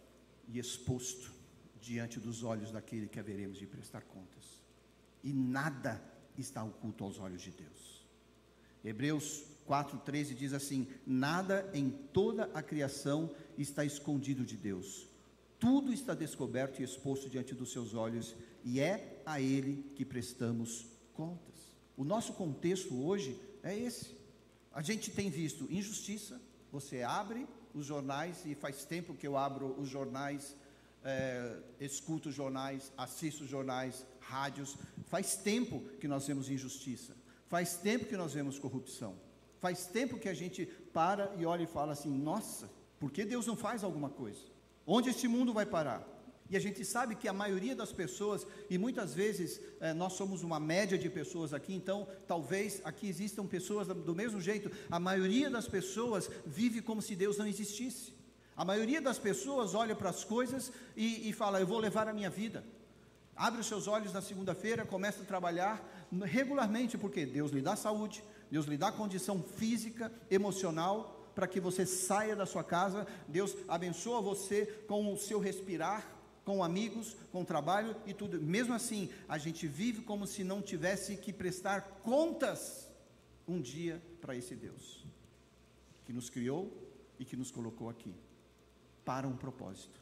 e 0.48 0.60
exposto 0.60 1.32
diante 1.80 2.20
dos 2.20 2.44
olhos 2.44 2.72
daquele 2.72 3.08
que 3.08 3.20
haveremos 3.20 3.58
de 3.58 3.66
prestar 3.66 4.02
contas. 4.02 4.62
E 5.24 5.32
nada 5.32 6.04
está 6.38 6.64
oculto 6.64 7.04
aos 7.04 7.20
olhos 7.20 7.42
de 7.42 7.52
Deus. 7.52 8.06
Hebreus 8.84 9.44
4,13 9.68 10.34
diz 10.34 10.54
assim: 10.54 10.88
Nada 11.06 11.70
em 11.74 11.90
toda 11.90 12.50
a 12.54 12.62
criação 12.62 13.30
está 13.58 13.86
escondido 13.86 14.44
de 14.44 14.58
Deus. 14.58 15.08
Tudo 15.60 15.94
está 15.94 16.16
descoberto 16.16 16.80
e 16.80 16.84
exposto 16.84 17.30
diante 17.30 17.54
dos 17.54 17.72
seus 17.72 17.94
olhos, 17.94 18.36
e 18.64 18.80
é 18.80 19.22
a 19.26 19.40
Ele 19.40 19.84
que 19.96 20.04
prestamos 20.04 20.88
contas. 21.14 21.72
O 21.96 22.04
nosso 22.04 22.34
contexto 22.34 23.00
hoje 23.06 23.40
é 23.62 23.78
esse. 23.78 24.16
A 24.74 24.82
gente 24.82 25.12
tem 25.12 25.30
visto 25.30 25.68
injustiça, 25.72 26.42
você 26.72 27.04
abre 27.04 27.48
os 27.74 27.86
jornais, 27.86 28.44
e 28.46 28.56
faz 28.56 28.86
tempo 28.86 29.14
que 29.14 29.28
eu 29.28 29.38
abro 29.38 29.80
os 29.80 29.88
jornais, 29.88 30.56
é, 31.04 31.58
escuto 31.80 32.32
jornais, 32.32 32.92
assisto 32.98 33.46
jornais, 33.46 34.06
rádios, 34.20 34.76
faz 35.12 35.36
tempo 35.36 35.82
que 36.00 36.08
nós 36.08 36.26
vemos 36.26 36.50
injustiça, 36.50 37.14
faz 37.50 37.76
tempo 37.76 38.06
que 38.06 38.16
nós 38.16 38.34
vemos 38.34 38.58
corrupção, 38.58 39.14
faz 39.60 39.86
tempo 39.86 40.18
que 40.18 40.30
a 40.30 40.34
gente 40.34 40.66
para 40.66 41.36
e 41.38 41.46
olha 41.46 41.64
e 41.64 41.68
fala 41.68 41.92
assim: 41.92 42.10
nossa, 42.10 42.72
por 42.98 43.12
que 43.12 43.26
Deus 43.26 43.46
não 43.46 43.58
faz 43.58 43.84
alguma 43.84 44.10
coisa? 44.10 44.40
Onde 44.88 45.10
este 45.10 45.28
mundo 45.28 45.52
vai 45.52 45.66
parar? 45.66 46.08
E 46.50 46.56
a 46.56 46.62
gente 46.62 46.84
sabe 46.86 47.16
que 47.16 47.28
a 47.28 47.34
maioria 47.34 47.76
das 47.76 47.92
pessoas, 47.92 48.48
e 48.70 48.78
muitas 48.78 49.14
vezes 49.14 49.60
eh, 49.82 49.94
nós 49.94 50.14
somos 50.14 50.44
uma 50.44 50.60
média 50.62 50.98
de 50.98 51.10
pessoas 51.10 51.54
aqui, 51.54 51.74
então 51.74 52.08
talvez 52.26 52.82
aqui 52.86 53.08
existam 53.08 53.46
pessoas 53.46 53.88
do 53.88 54.16
mesmo 54.16 54.40
jeito, 54.40 54.72
a 54.90 55.00
maioria 55.00 55.50
das 55.50 55.68
pessoas 55.68 56.30
vive 56.46 56.82
como 56.82 57.02
se 57.02 57.18
Deus 57.18 57.38
não 57.38 57.48
existisse. 57.48 58.14
A 58.56 58.64
maioria 58.64 59.02
das 59.02 59.20
pessoas 59.20 59.76
olha 59.76 59.96
para 59.96 60.10
as 60.10 60.24
coisas 60.24 60.72
e, 60.96 61.30
e 61.30 61.34
fala: 61.34 61.60
Eu 61.60 61.68
vou 61.68 61.80
levar 61.80 62.08
a 62.08 62.14
minha 62.14 62.30
vida. 62.30 62.64
Abre 63.42 63.62
os 63.62 63.66
seus 63.66 63.88
olhos 63.88 64.14
na 64.14 64.22
segunda-feira, 64.22 64.86
começa 64.86 65.24
a 65.24 65.26
trabalhar 65.26 65.84
regularmente, 66.26 66.96
porque 66.96 67.26
Deus 67.26 67.50
lhe 67.50 67.60
dá 67.60 67.76
saúde, 67.76 68.24
Deus 68.52 68.68
lhe 68.68 68.78
dá 68.78 68.92
condição 68.92 69.42
física, 69.42 70.12
emocional, 70.30 71.28
para 71.34 71.48
que 71.48 71.60
você 71.60 71.84
saia 71.84 72.36
da 72.36 72.46
sua 72.46 72.64
casa, 72.64 73.08
Deus 73.28 73.56
abençoa 73.68 74.22
você 74.22 74.68
com 74.88 75.12
o 75.12 75.18
seu 75.18 75.40
respirar, 75.40 76.06
com 76.46 76.64
amigos, 76.64 77.18
com 77.32 77.44
trabalho 77.44 77.96
e 78.06 78.14
tudo. 78.14 78.40
Mesmo 78.40 78.76
assim, 78.76 79.10
a 79.28 79.40
gente 79.40 79.66
vive 79.66 80.04
como 80.04 80.28
se 80.28 80.44
não 80.44 80.62
tivesse 80.62 81.18
que 81.18 81.34
prestar 81.34 81.82
contas 82.04 82.88
um 83.48 83.60
dia 83.60 84.00
para 84.22 84.36
esse 84.36 84.54
Deus 84.54 85.04
que 86.06 86.14
nos 86.14 86.30
criou 86.30 86.72
e 87.18 87.26
que 87.26 87.36
nos 87.36 87.50
colocou 87.50 87.90
aqui 87.90 88.14
para 89.04 89.28
um 89.28 89.36
propósito. 89.36 90.00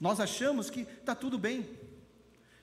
Nós 0.00 0.18
achamos 0.18 0.70
que 0.70 0.80
está 0.80 1.14
tudo 1.14 1.38
bem. 1.38 1.89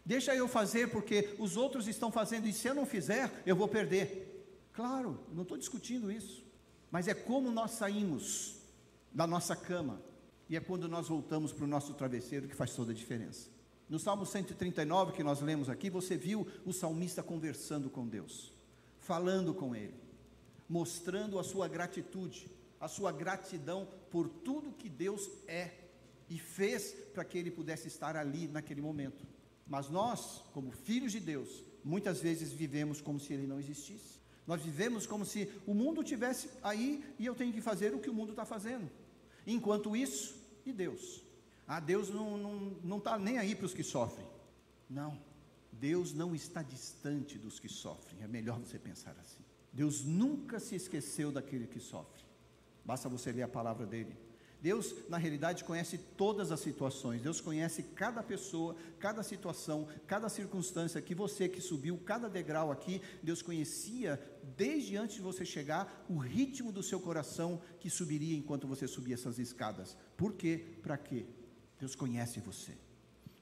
Deixa 0.07 0.33
eu 0.33 0.47
fazer 0.47 0.89
porque 0.89 1.35
os 1.37 1.57
outros 1.57 1.85
estão 1.85 2.09
fazendo 2.09 2.47
e 2.47 2.53
se 2.53 2.65
eu 2.65 2.73
não 2.73 2.85
fizer, 2.85 3.43
eu 3.45 3.57
vou 3.57 3.67
perder. 3.67 4.47
Claro, 4.71 5.19
não 5.33 5.43
estou 5.43 5.57
discutindo 5.57 6.09
isso, 6.09 6.45
mas 6.89 7.09
é 7.09 7.13
como 7.13 7.51
nós 7.51 7.71
saímos 7.71 8.55
da 9.11 9.27
nossa 9.27 9.53
cama 9.53 10.01
e 10.47 10.55
é 10.55 10.61
quando 10.61 10.87
nós 10.87 11.09
voltamos 11.09 11.51
para 11.51 11.65
o 11.65 11.67
nosso 11.67 11.93
travesseiro 11.93 12.47
que 12.47 12.55
faz 12.55 12.73
toda 12.73 12.93
a 12.93 12.95
diferença. 12.95 13.49
No 13.89 13.99
Salmo 13.99 14.25
139 14.25 15.11
que 15.11 15.23
nós 15.23 15.41
lemos 15.41 15.69
aqui, 15.69 15.89
você 15.89 16.15
viu 16.15 16.47
o 16.65 16.71
salmista 16.71 17.21
conversando 17.21 17.89
com 17.89 18.07
Deus, 18.07 18.53
falando 19.01 19.53
com 19.53 19.75
Ele, 19.75 19.99
mostrando 20.69 21.37
a 21.37 21.43
sua 21.43 21.67
gratitude, 21.67 22.49
a 22.79 22.87
sua 22.87 23.11
gratidão 23.11 23.85
por 24.09 24.29
tudo 24.29 24.71
que 24.71 24.87
Deus 24.87 25.29
é 25.49 25.71
e 26.29 26.39
fez 26.39 26.95
para 27.13 27.25
que 27.25 27.37
ele 27.37 27.51
pudesse 27.51 27.89
estar 27.89 28.15
ali 28.15 28.47
naquele 28.47 28.79
momento. 28.79 29.35
Mas 29.69 29.89
nós, 29.89 30.43
como 30.53 30.71
filhos 30.71 31.11
de 31.11 31.19
Deus, 31.19 31.63
muitas 31.83 32.19
vezes 32.19 32.51
vivemos 32.51 33.01
como 33.01 33.19
se 33.19 33.33
ele 33.33 33.47
não 33.47 33.59
existisse. 33.59 34.17
Nós 34.45 34.61
vivemos 34.61 35.05
como 35.05 35.25
se 35.25 35.51
o 35.65 35.73
mundo 35.73 36.03
tivesse 36.03 36.49
aí 36.63 37.03
e 37.19 37.25
eu 37.25 37.35
tenho 37.35 37.51
que 37.51 37.61
fazer 37.61 37.93
o 37.93 37.99
que 37.99 38.09
o 38.09 38.13
mundo 38.13 38.31
está 38.31 38.45
fazendo. 38.45 38.89
Enquanto 39.45 39.95
isso, 39.95 40.35
e 40.65 40.71
Deus? 40.71 41.21
Ah, 41.67 41.81
Deus 41.81 42.09
não 42.09 42.97
está 42.97 43.11
tá 43.11 43.19
nem 43.19 43.37
aí 43.37 43.55
para 43.55 43.65
os 43.65 43.73
que 43.73 43.83
sofrem. 43.83 44.25
Não, 44.89 45.19
Deus 45.71 46.13
não 46.13 46.33
está 46.33 46.63
distante 46.63 47.37
dos 47.37 47.59
que 47.59 47.67
sofrem. 47.67 48.21
É 48.23 48.27
melhor 48.27 48.59
você 48.59 48.79
pensar 48.79 49.15
assim. 49.19 49.43
Deus 49.73 50.03
nunca 50.03 50.59
se 50.59 50.75
esqueceu 50.75 51.31
daquele 51.31 51.67
que 51.67 51.79
sofre. 51.79 52.23
Basta 52.85 53.09
você 53.09 53.33
ler 53.33 53.43
a 53.43 53.47
palavra 53.47 53.85
dele. 53.85 54.15
Deus, 54.61 54.93
na 55.07 55.17
realidade, 55.17 55.63
conhece 55.63 55.97
todas 55.97 56.51
as 56.51 56.59
situações. 56.59 57.21
Deus 57.21 57.39
conhece 57.39 57.83
cada 57.83 58.23
pessoa, 58.23 58.75
cada 58.99 59.21
situação, 59.21 59.87
cada 60.07 60.29
circunstância 60.29 61.01
que 61.01 61.13
você 61.13 61.47
que 61.47 61.61
subiu, 61.61 61.97
cada 61.99 62.27
degrau 62.27 62.71
aqui, 62.71 63.01
Deus 63.21 63.41
conhecia 63.41 64.19
desde 64.57 64.97
antes 64.97 65.17
de 65.17 65.21
você 65.21 65.45
chegar 65.45 66.05
o 66.09 66.17
ritmo 66.17 66.71
do 66.71 66.81
seu 66.81 66.99
coração 66.99 67.61
que 67.79 67.89
subiria 67.89 68.37
enquanto 68.37 68.67
você 68.67 68.87
subia 68.87 69.13
essas 69.13 69.37
escadas. 69.37 69.95
Por 70.15 70.33
quê? 70.33 70.79
Para 70.81 70.97
quê? 70.97 71.25
Deus 71.79 71.95
conhece 71.95 72.39
você. 72.39 72.86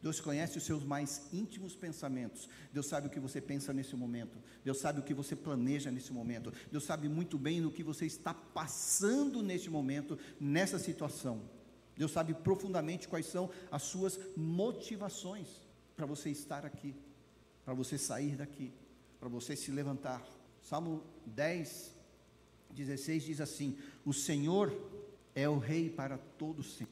Deus 0.05 0.19
conhece 0.19 0.59
os 0.59 0.63
seus 0.63 0.83
mais 0.83 1.23
íntimos 1.33 1.75
pensamentos. 1.75 2.47
Deus 2.71 2.85
sabe 2.85 3.07
o 3.07 3.09
que 3.09 3.19
você 3.19 3.41
pensa 3.41 3.73
nesse 3.73 3.95
momento. 3.95 4.37
Deus 4.63 4.77
sabe 4.77 4.99
o 4.99 5.03
que 5.03 5.15
você 5.15 5.35
planeja 5.35 5.89
nesse 5.89 6.13
momento. 6.13 6.53
Deus 6.71 6.83
sabe 6.83 7.09
muito 7.09 7.39
bem 7.39 7.59
no 7.59 7.71
que 7.71 7.81
você 7.81 8.05
está 8.05 8.31
passando 8.31 9.41
neste 9.41 9.67
momento, 9.67 10.15
nessa 10.39 10.77
situação. 10.77 11.41
Deus 11.97 12.11
sabe 12.11 12.35
profundamente 12.35 13.07
quais 13.07 13.25
são 13.25 13.49
as 13.71 13.81
suas 13.81 14.19
motivações 14.37 15.47
para 15.97 16.05
você 16.05 16.29
estar 16.29 16.67
aqui, 16.67 16.93
para 17.65 17.73
você 17.73 17.97
sair 17.97 18.35
daqui, 18.35 18.71
para 19.19 19.27
você 19.27 19.55
se 19.55 19.71
levantar. 19.71 20.23
Salmo 20.61 21.03
10, 21.25 21.95
16 22.69 23.23
diz 23.23 23.41
assim: 23.41 23.75
O 24.05 24.13
Senhor 24.13 24.71
é 25.33 25.49
o 25.49 25.57
Rei 25.57 25.89
para 25.89 26.19
todo 26.19 26.61
sempre 26.61 26.84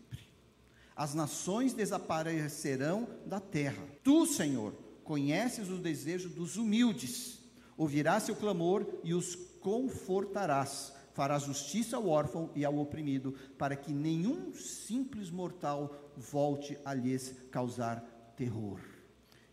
as 0.95 1.13
nações 1.13 1.73
desaparecerão 1.73 3.07
da 3.25 3.39
terra. 3.39 3.83
Tu, 4.03 4.25
Senhor, 4.27 4.73
conheces 5.03 5.69
os 5.69 5.79
desejos 5.79 6.33
dos 6.33 6.55
humildes, 6.57 7.39
ouvirás 7.75 8.23
seu 8.23 8.35
clamor 8.35 8.85
e 9.03 9.13
os 9.13 9.35
confortarás. 9.59 10.93
Farás 11.13 11.43
justiça 11.43 11.97
ao 11.97 12.07
órfão 12.07 12.51
e 12.55 12.65
ao 12.65 12.77
oprimido, 12.77 13.33
para 13.57 13.75
que 13.75 13.91
nenhum 13.91 14.53
simples 14.53 15.29
mortal 15.29 16.11
volte 16.17 16.77
a 16.83 16.93
lhes 16.93 17.35
causar 17.51 17.99
terror. 18.35 18.79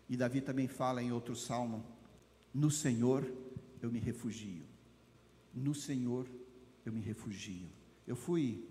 E 0.09 0.17
Davi 0.17 0.41
também 0.41 0.67
fala 0.67 1.01
em 1.01 1.11
outro 1.11 1.35
salmo: 1.35 1.85
No 2.53 2.71
Senhor 2.71 3.31
eu 3.81 3.91
me 3.91 3.99
refugio. 3.99 4.65
No 5.53 5.75
Senhor 5.75 6.27
eu 6.83 6.91
me 6.91 7.01
refugio. 7.01 7.69
Eu 8.07 8.15
fui 8.15 8.67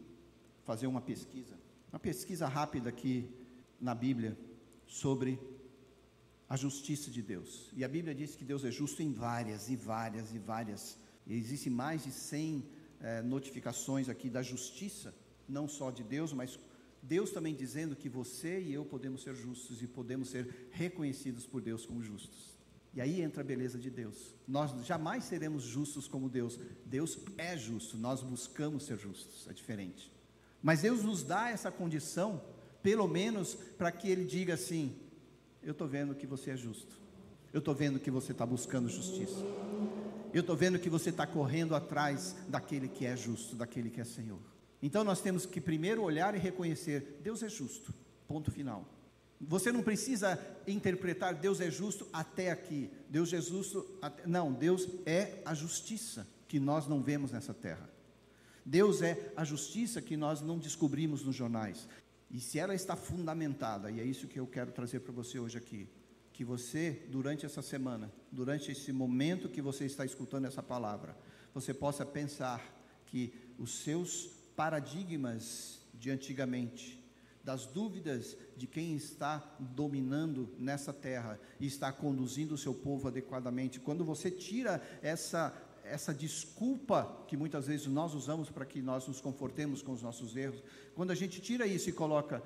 fazer 0.65 0.87
uma 0.89 1.01
pesquisa 1.01 1.57
uma 1.93 1.99
pesquisa 1.99 2.47
rápida 2.47 2.89
aqui 2.89 3.29
na 3.81 3.95
Bíblia 3.95 4.39
sobre 4.87 5.41
a 6.49 6.57
justiça 6.57 7.11
de 7.11 7.21
Deus. 7.21 7.69
E 7.75 7.85
a 7.85 7.89
Bíblia 7.89 8.15
diz 8.15 8.37
que 8.37 8.45
Deus 8.45 8.65
é 8.65 8.71
justo 8.71 9.03
em 9.03 9.13
várias 9.13 9.69
e 9.69 9.77
várias 9.77 10.33
e 10.33 10.39
várias. 10.39 10.99
E 11.27 11.35
existem 11.35 11.73
mais 11.73 12.05
de 12.05 12.13
100 12.13 12.65
eh, 13.01 13.23
notificações 13.23 14.09
aqui 14.09 14.31
da 14.31 14.43
justiça, 14.43 15.15
não 15.49 15.69
só 15.69 15.91
de 15.91 16.05
Deus, 16.05 16.33
mas 16.33 16.59
Deus 17.03 17.31
também 17.31 17.55
dizendo 17.55 17.97
que 17.97 18.09
você 18.09 18.61
e 18.61 18.73
eu 18.73 18.85
podemos 18.85 19.23
ser 19.23 19.35
justos 19.35 19.83
e 19.83 19.87
podemos 19.87 20.31
ser 20.31 20.69
reconhecidos 20.71 21.45
por 21.47 21.61
Deus 21.61 21.87
como 21.87 22.03
justos. 22.03 22.57
E 22.95 23.01
aí 23.01 23.21
entra 23.21 23.43
a 23.43 23.47
beleza 23.47 23.79
de 23.79 23.91
Deus. 23.91 24.35
Nós 24.47 24.85
jamais 24.87 25.25
seremos 25.25 25.63
justos 25.65 26.07
como 26.07 26.29
Deus. 26.29 26.59
Deus 26.85 27.19
é 27.37 27.57
justo, 27.57 27.97
nós 27.97 28.23
buscamos 28.23 28.85
ser 28.85 28.99
justos, 28.99 29.49
é 29.49 29.53
diferente. 29.53 30.11
Mas 30.63 30.83
Deus 30.83 31.03
nos 31.03 31.23
dá 31.23 31.51
essa 31.51 31.71
condição, 31.71 32.41
pelo 32.83 33.09
menos 33.09 33.55
para 33.55 33.91
que 33.91 34.09
Ele 34.09 34.25
diga 34.25 34.55
assim: 34.55 34.95
Eu 35.63 35.73
estou 35.73 35.89
vendo 35.89 36.15
que 36.15 36.27
você 36.27 36.51
é 36.51 36.57
justo, 36.57 36.99
eu 37.53 37.59
estou 37.59 37.75
vendo 37.75 37.99
que 37.99 38.11
você 38.11 38.33
está 38.33 38.45
buscando 38.45 38.89
justiça, 38.89 39.45
eu 40.33 40.41
estou 40.41 40.57
vendo 40.57 40.79
que 40.79 40.91
você 40.91 41.11
está 41.11 41.27
correndo 41.27 41.75
atrás 41.75 42.37
daquele 42.49 42.89
que 42.89 43.07
é 43.07 43.17
justo, 43.17 43.57
daquele 43.57 43.91
que 43.91 44.01
é 44.01 44.05
Senhor. 44.05 44.41
Então 44.83 45.05
nós 45.05 45.21
temos 45.21 45.47
que 45.47 45.61
primeiro 45.61 46.03
olhar 46.03 46.35
e 46.35 46.39
reconhecer: 46.39 47.19
Deus 47.23 47.43
é 47.43 47.49
justo, 47.49 47.93
ponto 48.29 48.51
final. 48.51 48.87
Você 49.41 49.73
não 49.73 49.83
precisa 49.83 50.39
interpretar 50.67 51.35
Deus 51.35 51.61
é 51.61 51.71
justo 51.71 52.07
até 52.13 52.51
aqui. 52.51 52.91
Deus 53.09 53.33
é 53.33 53.41
justo, 53.41 53.87
até, 54.03 54.27
não, 54.27 54.53
Deus 54.53 54.87
é 55.07 55.41
a 55.47 55.55
justiça 55.55 56.27
que 56.47 56.61
nós 56.61 56.87
não 56.87 57.01
vemos 57.01 57.33
nessa 57.33 57.55
terra. 57.55 57.89
Deus 58.71 59.03
é 59.03 59.33
a 59.37 59.43
justiça 59.43 60.01
que 60.01 60.17
nós 60.17 60.41
não 60.41 60.57
descobrimos 60.57 61.25
nos 61.25 61.35
jornais. 61.35 61.89
E 62.31 62.39
se 62.39 62.57
ela 62.57 62.73
está 62.73 62.95
fundamentada, 62.95 63.91
e 63.91 63.99
é 63.99 64.05
isso 64.05 64.29
que 64.29 64.39
eu 64.39 64.47
quero 64.47 64.71
trazer 64.71 65.01
para 65.01 65.13
você 65.13 65.41
hoje 65.41 65.59
aqui, 65.59 65.89
que 66.33 66.45
você, 66.45 67.03
durante 67.09 67.45
essa 67.45 67.63
semana, 67.63 68.13
durante 68.31 68.71
esse 68.71 68.93
momento 68.93 69.49
que 69.49 69.61
você 69.61 69.87
está 69.87 70.05
escutando 70.05 70.45
essa 70.45 70.63
palavra, 70.63 71.17
você 71.53 71.75
possa 71.75 72.07
pensar 72.07 72.65
que 73.07 73.35
os 73.59 73.73
seus 73.81 74.31
paradigmas 74.55 75.81
de 75.93 76.09
antigamente, 76.09 77.05
das 77.43 77.67
dúvidas 77.67 78.37
de 78.57 78.69
quem 78.69 78.95
está 78.95 79.39
dominando 79.59 80.49
nessa 80.57 80.93
terra 80.93 81.41
e 81.59 81.67
está 81.67 81.91
conduzindo 81.91 82.55
o 82.55 82.59
seu 82.59 82.73
povo 82.73 83.09
adequadamente, 83.09 83.81
quando 83.81 84.05
você 84.05 84.31
tira 84.31 84.81
essa 85.03 85.51
essa 85.91 86.15
desculpa 86.15 87.25
que 87.27 87.37
muitas 87.37 87.67
vezes 87.67 87.87
nós 87.87 88.15
usamos 88.15 88.49
para 88.49 88.65
que 88.65 88.81
nós 88.81 89.07
nos 89.07 89.21
confortemos 89.21 89.83
com 89.83 89.93
os 89.93 90.03
nossos 90.03 90.37
erros, 90.37 90.63
quando 90.95 91.11
a 91.11 91.15
gente 91.15 91.41
tira 91.41 91.67
isso 91.67 91.89
e 91.89 91.93
coloca 91.93 92.43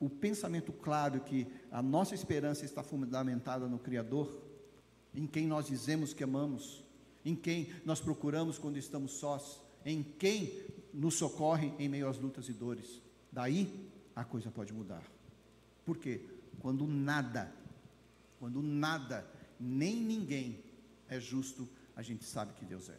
o 0.00 0.08
pensamento 0.08 0.72
claro 0.72 1.20
que 1.20 1.46
a 1.70 1.82
nossa 1.82 2.14
esperança 2.14 2.64
está 2.64 2.82
fundamentada 2.82 3.66
no 3.68 3.78
Criador, 3.78 4.42
em 5.14 5.26
quem 5.26 5.46
nós 5.46 5.66
dizemos 5.66 6.12
que 6.12 6.24
amamos, 6.24 6.82
em 7.24 7.34
quem 7.36 7.72
nós 7.84 8.00
procuramos 8.00 8.58
quando 8.58 8.76
estamos 8.76 9.12
sós, 9.12 9.60
em 9.84 10.02
quem 10.02 10.62
nos 10.92 11.14
socorre 11.14 11.72
em 11.78 11.88
meio 11.88 12.08
às 12.08 12.18
lutas 12.18 12.48
e 12.48 12.52
dores. 12.52 13.00
Daí 13.30 13.90
a 14.14 14.24
coisa 14.24 14.50
pode 14.50 14.72
mudar. 14.72 15.02
Por 15.84 15.98
quê? 15.98 16.20
Quando 16.58 16.86
nada, 16.86 17.52
quando 18.38 18.62
nada, 18.62 19.26
nem 19.60 19.96
ninguém 19.96 20.62
é 21.08 21.20
justo 21.20 21.68
a 21.96 22.02
gente 22.02 22.24
sabe 22.24 22.52
que 22.54 22.64
Deus 22.64 22.88
é. 22.88 22.98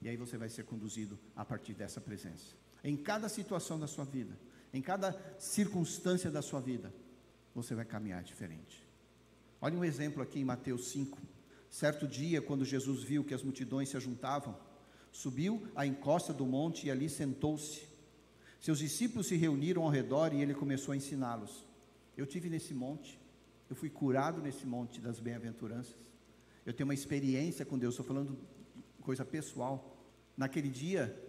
E 0.00 0.08
aí 0.08 0.16
você 0.16 0.36
vai 0.36 0.48
ser 0.48 0.64
conduzido 0.64 1.18
a 1.36 1.44
partir 1.44 1.74
dessa 1.74 2.00
presença. 2.00 2.54
Em 2.82 2.96
cada 2.96 3.28
situação 3.28 3.78
da 3.78 3.86
sua 3.86 4.04
vida, 4.04 4.36
em 4.72 4.80
cada 4.80 5.18
circunstância 5.38 6.30
da 6.30 6.40
sua 6.40 6.60
vida, 6.60 6.92
você 7.54 7.74
vai 7.74 7.84
caminhar 7.84 8.22
diferente. 8.22 8.82
Olha 9.60 9.76
um 9.76 9.84
exemplo 9.84 10.22
aqui 10.22 10.40
em 10.40 10.44
Mateus 10.44 10.88
5. 10.88 11.18
Certo 11.68 12.06
dia, 12.06 12.40
quando 12.40 12.64
Jesus 12.64 13.02
viu 13.02 13.22
que 13.22 13.34
as 13.34 13.42
multidões 13.42 13.90
se 13.90 13.96
ajuntavam, 13.96 14.56
subiu 15.12 15.68
à 15.74 15.86
encosta 15.86 16.32
do 16.32 16.46
monte 16.46 16.86
e 16.86 16.90
ali 16.90 17.08
sentou-se. 17.08 17.82
Seus 18.60 18.78
discípulos 18.78 19.26
se 19.26 19.36
reuniram 19.36 19.82
ao 19.82 19.90
redor 19.90 20.32
e 20.32 20.40
ele 20.40 20.54
começou 20.54 20.92
a 20.92 20.96
ensiná-los. 20.96 21.64
Eu 22.16 22.26
tive 22.26 22.48
nesse 22.48 22.72
monte, 22.72 23.18
eu 23.68 23.76
fui 23.76 23.90
curado 23.90 24.40
nesse 24.40 24.66
monte 24.66 25.00
das 25.00 25.20
bem-aventuranças. 25.20 25.94
Eu 26.70 26.74
tenho 26.74 26.86
uma 26.86 26.94
experiência 26.94 27.66
com 27.66 27.76
Deus, 27.76 27.94
estou 27.94 28.06
falando 28.06 28.38
coisa 29.00 29.24
pessoal. 29.24 30.06
Naquele 30.36 30.68
dia 30.68 31.20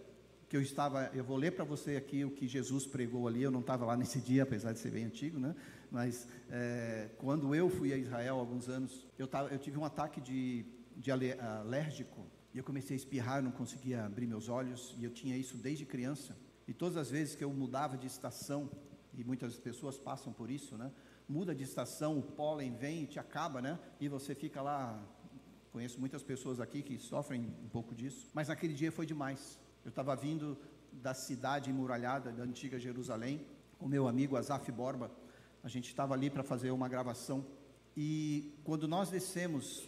que 0.48 0.56
eu 0.56 0.62
estava, 0.62 1.10
eu 1.16 1.24
vou 1.24 1.36
ler 1.36 1.54
para 1.54 1.66
você 1.66 1.96
aqui 1.96 2.24
o 2.24 2.30
que 2.30 2.48
Jesus 2.48 2.86
pregou 2.86 3.28
ali. 3.28 3.42
Eu 3.42 3.50
não 3.50 3.62
estava 3.62 3.84
lá 3.84 3.98
nesse 3.98 4.20
dia, 4.20 4.44
apesar 4.44 4.72
de 4.72 4.78
ser 4.78 4.92
bem 4.92 5.06
antigo, 5.06 5.40
né? 5.40 5.56
Mas 5.90 6.28
é, 6.48 7.10
quando 7.18 7.56
eu 7.56 7.72
fui 7.72 7.92
a 7.92 7.98
Israel 7.98 8.36
há 8.36 8.40
alguns 8.40 8.70
anos, 8.70 9.08
eu, 9.18 9.26
tava, 9.26 9.50
eu 9.50 9.58
tive 9.58 9.80
um 9.80 9.84
ataque 9.84 10.22
de, 10.22 10.64
de 10.96 11.10
alérgico 11.10 12.24
e 12.54 12.60
eu 12.60 12.64
comecei 12.64 12.96
a 12.96 13.00
espirrar, 13.00 13.40
eu 13.40 13.44
não 13.44 13.52
conseguia 13.52 14.06
abrir 14.06 14.28
meus 14.28 14.48
olhos 14.48 14.96
e 15.00 15.04
eu 15.04 15.10
tinha 15.10 15.36
isso 15.36 15.58
desde 15.58 15.88
criança. 15.88 16.38
E 16.68 16.74
todas 16.74 16.98
as 16.98 17.10
vezes 17.10 17.34
que 17.34 17.44
eu 17.44 17.52
mudava 17.52 17.98
de 17.98 18.06
estação, 18.06 18.70
e 19.12 19.24
muitas 19.24 19.58
pessoas 19.58 19.98
passam 19.98 20.32
por 20.32 20.52
isso, 20.52 20.78
né? 20.78 20.92
Muda 21.28 21.56
de 21.56 21.64
estação, 21.64 22.20
o 22.20 22.22
pólen 22.22 22.76
vem 22.76 23.06
e 23.06 23.08
te 23.08 23.18
acaba, 23.18 23.60
né? 23.60 23.80
E 24.00 24.08
você 24.08 24.36
fica 24.36 24.62
lá 24.62 25.04
Conheço 25.72 26.00
muitas 26.00 26.22
pessoas 26.22 26.60
aqui 26.60 26.82
que 26.82 26.98
sofrem 26.98 27.42
um 27.64 27.70
pouco 27.70 27.96
disso, 27.96 28.28
mas 28.34 28.50
naquele 28.50 28.74
dia 28.74 28.92
foi 28.92 29.06
demais. 29.06 29.58
Eu 29.86 29.90
estava 29.90 30.16
vindo 30.16 30.58
da 30.92 31.14
cidade 31.14 31.70
emuralhada 31.70 32.32
da 32.32 32.44
antiga 32.44 32.78
Jerusalém, 32.78 33.46
com 33.80 33.88
meu 33.88 34.08
amigo 34.08 34.36
Azaf 34.36 34.70
Borba. 34.72 35.10
A 35.64 35.70
gente 35.70 35.88
estava 35.88 36.14
ali 36.14 36.30
para 36.30 36.44
fazer 36.44 36.72
uma 36.72 36.90
gravação 36.90 37.46
e 37.96 38.54
quando 38.64 38.88
nós 38.88 39.10
descemos, 39.10 39.88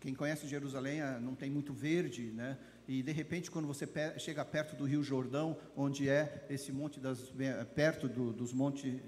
quem 0.00 0.14
conhece 0.14 0.46
Jerusalém 0.46 1.00
ah, 1.00 1.18
não 1.20 1.34
tem 1.34 1.50
muito 1.50 1.72
verde, 1.72 2.32
né? 2.32 2.58
E 2.86 3.02
de 3.02 3.12
repente, 3.12 3.50
quando 3.50 3.66
você 3.66 3.88
chega 4.18 4.44
perto 4.44 4.76
do 4.76 4.84
Rio 4.84 5.02
Jordão, 5.02 5.56
onde 5.76 6.08
é 6.08 6.46
esse 6.50 6.70
monte 6.72 7.00
das 7.00 7.32
perto 7.74 8.08
do, 8.08 8.32
dos 8.32 8.52
monte 8.52 9.02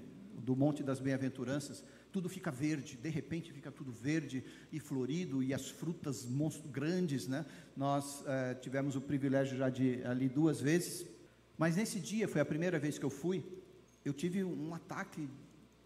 do 0.47 0.55
Monte 0.55 0.81
das 0.81 0.99
Bem-aventuranças, 0.99 1.83
tudo 2.11 2.29
fica 2.29 2.51
verde, 2.51 2.97
de 2.97 3.09
repente 3.09 3.51
fica 3.51 3.71
tudo 3.71 3.91
verde 3.91 4.43
e 4.71 4.79
florido 4.79 5.43
e 5.43 5.53
as 5.53 5.69
frutas 5.69 6.25
monstro 6.25 6.67
grandes, 6.69 7.27
né? 7.27 7.45
Nós 7.75 8.23
eh, 8.25 8.55
tivemos 8.55 8.95
o 8.95 9.01
privilégio 9.01 9.57
já 9.57 9.69
de 9.69 10.03
ali 10.03 10.27
duas 10.27 10.59
vezes, 10.59 11.05
mas 11.57 11.75
nesse 11.75 11.99
dia 11.99 12.27
foi 12.27 12.41
a 12.41 12.45
primeira 12.45 12.79
vez 12.79 12.97
que 12.97 13.05
eu 13.05 13.09
fui, 13.09 13.43
eu 14.03 14.13
tive 14.13 14.43
um 14.43 14.73
ataque, 14.73 15.29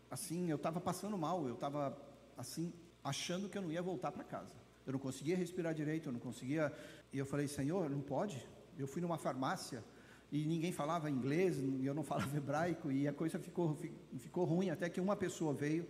assim, 0.10 0.50
eu 0.50 0.58
estava 0.58 0.80
passando 0.80 1.18
mal, 1.18 1.48
eu 1.48 1.56
estava 1.56 1.98
assim 2.38 2.72
achando 3.04 3.50
que 3.50 3.58
eu 3.58 3.62
não 3.62 3.72
ia 3.72 3.82
voltar 3.82 4.12
para 4.12 4.24
casa. 4.24 4.54
Eu 4.86 4.94
não 4.94 5.00
conseguia 5.00 5.36
respirar 5.36 5.74
direito, 5.74 6.10
eu 6.10 6.14
não 6.14 6.20
conseguia. 6.20 6.72
E 7.14 7.18
eu 7.18 7.26
falei, 7.26 7.48
Senhor, 7.48 7.90
não 7.90 8.02
pode. 8.02 8.46
Eu 8.78 8.88
fui 8.88 9.02
numa 9.02 9.18
farmácia 9.18 9.84
e 10.32 10.46
ninguém 10.46 10.72
falava 10.72 11.10
inglês, 11.10 11.58
eu 11.84 11.94
não 11.94 12.04
falava 12.12 12.36
hebraico, 12.36 12.92
e 12.92 13.08
a 13.08 13.14
coisa 13.14 13.38
ficou, 13.38 13.78
ficou 14.18 14.46
ruim, 14.46 14.70
até 14.70 14.90
que 14.90 15.02
uma 15.02 15.16
pessoa 15.16 15.54
veio 15.54 15.86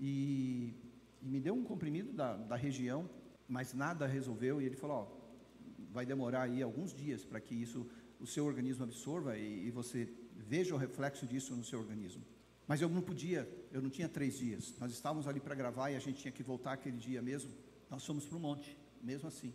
e, 0.00 0.74
e 1.22 1.28
me 1.28 1.40
deu 1.40 1.54
um 1.54 1.64
comprimido 1.64 2.12
da, 2.12 2.36
da 2.36 2.56
região, 2.56 3.08
mas 3.48 3.72
nada 3.72 4.06
resolveu, 4.06 4.60
e 4.60 4.64
ele 4.64 4.76
falou, 4.76 4.96
ó, 4.96 5.26
vai 5.92 6.04
demorar 6.04 6.42
aí 6.42 6.62
alguns 6.62 6.92
dias 6.92 7.24
para 7.24 7.40
que 7.40 7.54
isso, 7.54 7.86
o 8.20 8.26
seu 8.26 8.44
organismo 8.44 8.84
absorva 8.84 9.36
e, 9.36 9.66
e 9.66 9.70
você 9.70 10.08
veja 10.36 10.74
o 10.74 10.78
reflexo 10.78 11.26
disso 11.26 11.54
no 11.54 11.64
seu 11.64 11.78
organismo. 11.78 12.22
Mas 12.66 12.82
eu 12.82 12.88
não 12.88 13.00
podia, 13.00 13.48
eu 13.70 13.80
não 13.80 13.88
tinha 13.88 14.08
três 14.08 14.36
dias. 14.38 14.74
Nós 14.80 14.92
estávamos 14.92 15.28
ali 15.28 15.40
para 15.40 15.54
gravar 15.54 15.90
e 15.90 15.96
a 15.96 16.00
gente 16.00 16.20
tinha 16.20 16.32
que 16.32 16.42
voltar 16.42 16.72
aquele 16.72 16.96
dia 16.96 17.22
mesmo. 17.22 17.50
Nós 17.88 18.04
fomos 18.04 18.26
para 18.26 18.36
o 18.36 18.40
monte, 18.40 18.76
mesmo 19.00 19.28
assim. 19.28 19.54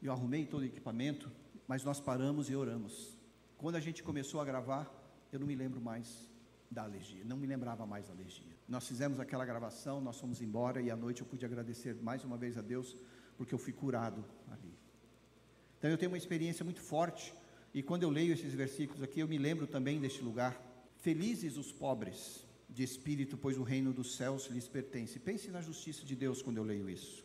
Eu 0.00 0.12
arrumei 0.12 0.46
todo 0.46 0.62
o 0.62 0.66
equipamento, 0.66 1.30
mas 1.66 1.82
nós 1.82 2.00
paramos 2.00 2.48
e 2.48 2.54
oramos. 2.54 3.18
Quando 3.58 3.76
a 3.76 3.80
gente 3.80 4.02
começou 4.02 4.40
a 4.40 4.44
gravar, 4.44 4.90
eu 5.32 5.40
não 5.40 5.46
me 5.46 5.56
lembro 5.56 5.80
mais 5.80 6.31
da 6.72 6.82
alergia, 6.82 7.22
não 7.24 7.36
me 7.36 7.46
lembrava 7.46 7.86
mais 7.86 8.06
da 8.06 8.14
alergia. 8.14 8.56
Nós 8.66 8.88
fizemos 8.88 9.20
aquela 9.20 9.44
gravação, 9.44 10.00
nós 10.00 10.18
fomos 10.18 10.40
embora 10.40 10.80
e 10.80 10.90
à 10.90 10.96
noite 10.96 11.20
eu 11.20 11.26
pude 11.26 11.44
agradecer 11.44 11.94
mais 12.02 12.24
uma 12.24 12.36
vez 12.36 12.56
a 12.56 12.62
Deus 12.62 12.96
porque 13.36 13.54
eu 13.54 13.58
fui 13.58 13.72
curado 13.72 14.24
ali. 14.50 14.74
Então 15.78 15.90
eu 15.90 15.98
tenho 15.98 16.10
uma 16.10 16.16
experiência 16.16 16.64
muito 16.64 16.80
forte 16.80 17.34
e 17.74 17.82
quando 17.82 18.02
eu 18.02 18.10
leio 18.10 18.32
esses 18.32 18.52
versículos 18.52 19.02
aqui, 19.02 19.20
eu 19.20 19.28
me 19.28 19.38
lembro 19.38 19.66
também 19.66 20.00
deste 20.00 20.22
lugar. 20.22 20.60
Felizes 20.98 21.56
os 21.56 21.72
pobres 21.72 22.46
de 22.68 22.82
espírito, 22.82 23.36
pois 23.36 23.58
o 23.58 23.62
reino 23.62 23.92
dos 23.92 24.16
céus 24.16 24.46
lhes 24.46 24.68
pertence. 24.68 25.18
Pense 25.18 25.50
na 25.50 25.60
justiça 25.60 26.04
de 26.04 26.14
Deus 26.14 26.42
quando 26.42 26.58
eu 26.58 26.64
leio 26.64 26.88
isso. 26.88 27.24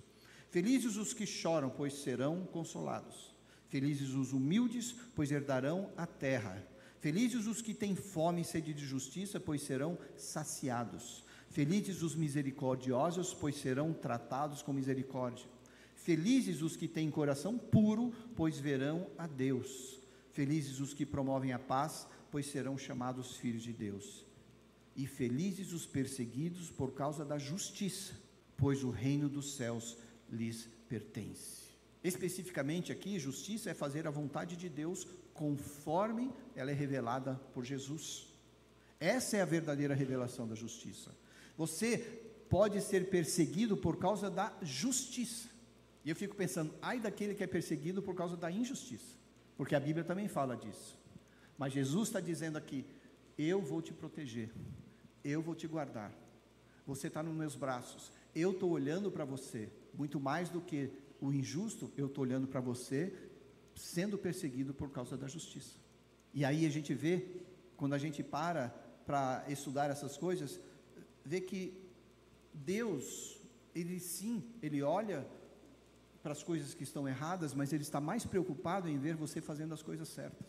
Felizes 0.50 0.96
os 0.96 1.14
que 1.14 1.26
choram, 1.26 1.70
pois 1.70 1.94
serão 1.94 2.46
consolados. 2.46 3.36
Felizes 3.70 4.12
os 4.12 4.32
humildes, 4.32 4.96
pois 5.16 5.32
herdarão 5.32 5.92
a 5.98 6.06
terra. 6.08 6.66
Felizes 7.08 7.48
os 7.48 7.62
que 7.62 7.74
têm 7.74 7.96
fome 7.96 8.42
e 8.42 8.44
sede 8.44 8.74
de 8.74 8.86
justiça, 8.86 9.40
pois 9.40 9.62
serão 9.62 9.98
saciados. 10.18 11.24
Felizes 11.50 12.02
os 12.02 12.14
misericordiosos, 12.16 13.34
pois 13.34 13.56
serão 13.56 13.94
tratados 13.94 14.62
com 14.62 14.74
misericórdia. 14.74 15.46
Felizes 15.96 16.62
os 16.62 16.76
que 16.76 16.86
têm 16.86 17.10
coração 17.10 17.58
puro, 17.58 18.12
pois 18.36 18.60
verão 18.60 19.08
a 19.18 19.26
Deus. 19.26 20.02
Felizes 20.34 20.82
os 20.82 20.94
que 20.94 21.06
promovem 21.06 21.54
a 21.54 21.60
paz, 21.60 22.06
pois 22.30 22.48
serão 22.48 22.78
chamados 22.78 23.38
filhos 23.38 23.64
de 23.64 23.72
Deus. 23.72 24.26
E 24.94 25.08
felizes 25.08 25.72
os 25.72 25.86
perseguidos 25.86 26.70
por 26.70 26.92
causa 26.92 27.24
da 27.24 27.38
justiça, 27.38 28.16
pois 28.58 28.84
o 28.84 28.90
reino 28.90 29.30
dos 29.30 29.56
céus 29.56 29.98
lhes 30.30 30.68
pertence. 30.90 31.67
Especificamente 32.04 32.92
aqui, 32.92 33.20
justiça 33.20 33.70
é 33.70 33.74
fazer 33.74 34.08
a 34.08 34.12
vontade 34.12 34.56
de 34.56 34.70
Deus 34.70 35.08
conforme 35.34 36.32
ela 36.56 36.72
é 36.72 36.74
revelada 36.74 37.36
por 37.54 37.64
Jesus. 37.64 38.28
Essa 39.00 39.38
é 39.38 39.42
a 39.42 39.46
verdadeira 39.46 39.94
revelação 39.94 40.48
da 40.48 40.56
justiça. 40.56 41.16
Você 41.56 41.98
pode 42.50 42.82
ser 42.82 43.10
perseguido 43.10 43.76
por 43.76 43.98
causa 43.98 44.30
da 44.30 44.56
justiça. 44.62 45.50
E 46.04 46.10
eu 46.10 46.16
fico 46.16 46.36
pensando, 46.36 46.74
ai 46.82 47.00
daquele 47.00 47.36
que 47.36 47.44
é 47.44 47.48
perseguido 47.48 48.02
por 48.02 48.16
causa 48.16 48.38
da 48.38 48.50
injustiça, 48.50 49.16
porque 49.58 49.76
a 49.76 49.80
Bíblia 49.80 50.06
também 50.06 50.28
fala 50.28 50.56
disso. 50.56 50.98
Mas 51.58 51.74
Jesus 51.74 52.08
está 52.08 52.22
dizendo 52.22 52.58
aqui: 52.58 52.86
eu 53.38 53.62
vou 53.62 53.82
te 53.82 53.94
proteger, 53.94 54.50
eu 55.24 55.42
vou 55.42 55.54
te 55.54 55.68
guardar, 55.68 56.14
você 56.86 57.08
está 57.08 57.22
nos 57.22 57.36
meus 57.36 57.56
braços, 57.56 58.12
eu 58.34 58.52
estou 58.52 58.72
olhando 58.72 59.12
para 59.12 59.26
você, 59.26 59.70
muito 59.94 60.20
mais 60.20 60.48
do 60.48 60.62
que 60.62 60.90
o 61.20 61.34
injusto, 61.34 61.92
eu 61.98 62.08
estou 62.08 62.24
olhando 62.24 62.48
para 62.48 62.60
você 62.60 63.14
sendo 63.76 64.18
perseguido 64.18 64.74
por 64.74 64.92
causa 64.92 65.16
da 65.16 65.28
justiça. 65.28 65.76
E 66.34 66.44
aí 66.44 66.66
a 66.66 66.70
gente 66.70 66.94
vê, 66.94 67.26
quando 67.76 67.94
a 67.94 67.98
gente 67.98 68.24
para 68.24 68.70
para 69.06 69.46
estudar 69.48 69.90
essas 69.90 70.18
coisas, 70.18 70.60
vê 71.24 71.40
que 71.40 71.82
Deus, 72.54 73.40
Ele 73.74 74.02
sim, 74.02 74.44
Ele 74.62 74.82
olha 74.82 75.26
para 76.22 76.34
as 76.34 76.44
coisas 76.44 76.74
que 76.74 76.84
estão 76.84 77.08
erradas, 77.08 77.54
mas 77.54 77.72
Ele 77.72 77.84
está 77.84 78.02
mais 78.02 78.26
preocupado 78.26 78.90
em 78.90 78.98
ver 78.98 79.16
você 79.16 79.40
fazendo 79.40 79.74
as 79.74 79.82
coisas 79.82 80.10
certas. 80.10 80.46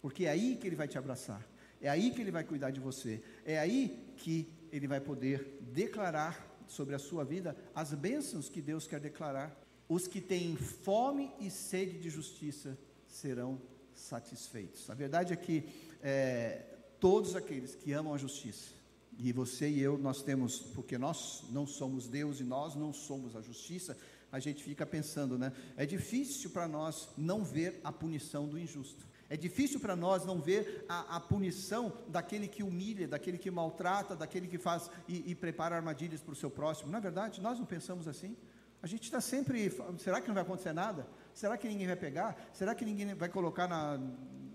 Porque 0.00 0.24
é 0.24 0.30
aí 0.30 0.56
que 0.56 0.68
Ele 0.68 0.76
vai 0.76 0.86
te 0.86 0.96
abraçar, 0.96 1.44
é 1.80 1.88
aí 1.88 2.12
que 2.12 2.20
Ele 2.20 2.30
vai 2.30 2.44
cuidar 2.44 2.70
de 2.70 2.78
você, 2.78 3.20
é 3.44 3.58
aí 3.58 4.14
que 4.16 4.48
Ele 4.70 4.86
vai 4.86 5.00
poder 5.00 5.58
declarar 5.72 6.48
sobre 6.68 6.94
a 6.94 6.98
sua 6.98 7.24
vida 7.24 7.56
as 7.74 7.92
bênçãos 7.92 8.48
que 8.48 8.62
Deus 8.62 8.86
quer 8.86 9.00
declarar. 9.00 9.50
Os 9.90 10.06
que 10.06 10.20
têm 10.20 10.54
fome 10.54 11.32
e 11.40 11.50
sede 11.50 11.98
de 11.98 12.08
justiça 12.08 12.78
serão 13.08 13.60
satisfeitos. 13.92 14.88
A 14.88 14.94
verdade 14.94 15.32
é 15.32 15.36
que 15.36 15.64
é, 16.00 16.64
todos 17.00 17.34
aqueles 17.34 17.74
que 17.74 17.92
amam 17.92 18.14
a 18.14 18.16
justiça, 18.16 18.70
e 19.18 19.32
você 19.32 19.68
e 19.68 19.80
eu, 19.80 19.98
nós 19.98 20.22
temos, 20.22 20.60
porque 20.60 20.96
nós 20.96 21.42
não 21.50 21.66
somos 21.66 22.06
Deus 22.06 22.38
e 22.38 22.44
nós 22.44 22.76
não 22.76 22.92
somos 22.92 23.34
a 23.34 23.42
justiça, 23.42 23.98
a 24.30 24.38
gente 24.38 24.62
fica 24.62 24.86
pensando, 24.86 25.36
né? 25.36 25.52
É 25.76 25.84
difícil 25.84 26.50
para 26.50 26.68
nós 26.68 27.08
não 27.18 27.42
ver 27.42 27.80
a 27.82 27.90
punição 27.90 28.46
do 28.46 28.56
injusto. 28.56 29.04
É 29.28 29.36
difícil 29.36 29.80
para 29.80 29.96
nós 29.96 30.24
não 30.24 30.40
ver 30.40 30.84
a, 30.88 31.16
a, 31.16 31.20
punição 31.20 31.92
daquele 32.06 32.46
que 32.46 32.62
humilha, 32.62 33.08
daquele 33.08 33.38
que 33.38 33.50
maltrata, 33.50 34.14
daquele 34.14 34.46
que 34.46 34.58
faz 34.58 34.88
e, 35.08 35.32
e 35.32 35.34
prepara 35.34 35.74
armadilhas 35.74 36.20
para 36.20 36.32
o 36.32 36.36
seu 36.36 36.50
próximo. 36.50 36.92
Na 36.92 36.98
é 36.98 37.00
verdade, 37.00 37.40
nós 37.40 37.58
não 37.58 37.66
pensamos 37.66 38.06
assim. 38.06 38.36
A 38.82 38.86
gente 38.86 39.04
está 39.04 39.20
sempre, 39.20 39.70
será 39.98 40.20
que 40.20 40.28
não 40.28 40.34
vai 40.34 40.42
acontecer 40.42 40.72
nada? 40.72 41.06
Será 41.34 41.56
que 41.58 41.68
ninguém 41.68 41.86
vai 41.86 41.96
pegar? 41.96 42.50
Será 42.52 42.74
que 42.74 42.84
ninguém 42.84 43.14
vai 43.14 43.28
colocar 43.28 43.68
na, 43.68 44.00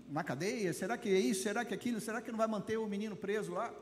na 0.08 0.24
cadeia? 0.24 0.72
Será 0.72 0.98
que 0.98 1.08
é 1.08 1.18
isso? 1.18 1.42
Será 1.42 1.64
que 1.64 1.72
é 1.72 1.76
aquilo? 1.76 2.00
Será 2.00 2.20
que 2.20 2.30
não 2.30 2.38
vai 2.38 2.48
manter 2.48 2.76
o 2.76 2.86
menino 2.86 3.16
preso 3.16 3.52
lá? 3.52 3.72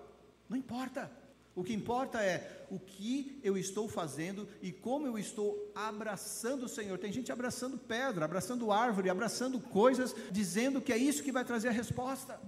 Não 0.49 0.57
importa. 0.57 1.11
O 1.57 1.63
que 1.63 1.73
importa 1.73 2.21
é 2.21 2.67
o 2.69 2.79
que 2.79 3.41
eu 3.43 3.57
estou 3.57 3.89
fazendo 3.89 4.49
e 4.61 4.73
como 4.73 5.07
eu 5.07 5.17
estou 5.17 5.71
abraçando 5.75 6.65
o 6.65 6.69
Senhor. 6.69 6.99
Tem 6.99 7.13
gente 7.13 7.31
abraçando 7.31 7.79
pedra, 7.79 8.25
abraçando 8.25 8.73
árvore, 8.73 9.09
abraçando 9.09 9.61
coisas, 9.61 10.15
dizendo 10.33 10.81
que 10.81 10.93
é 10.93 10.97
isso 10.97 11.23
que 11.23 11.31
vai 11.31 11.45
trazer 11.45 11.69
a 11.69 11.73
resposta. 11.73 12.41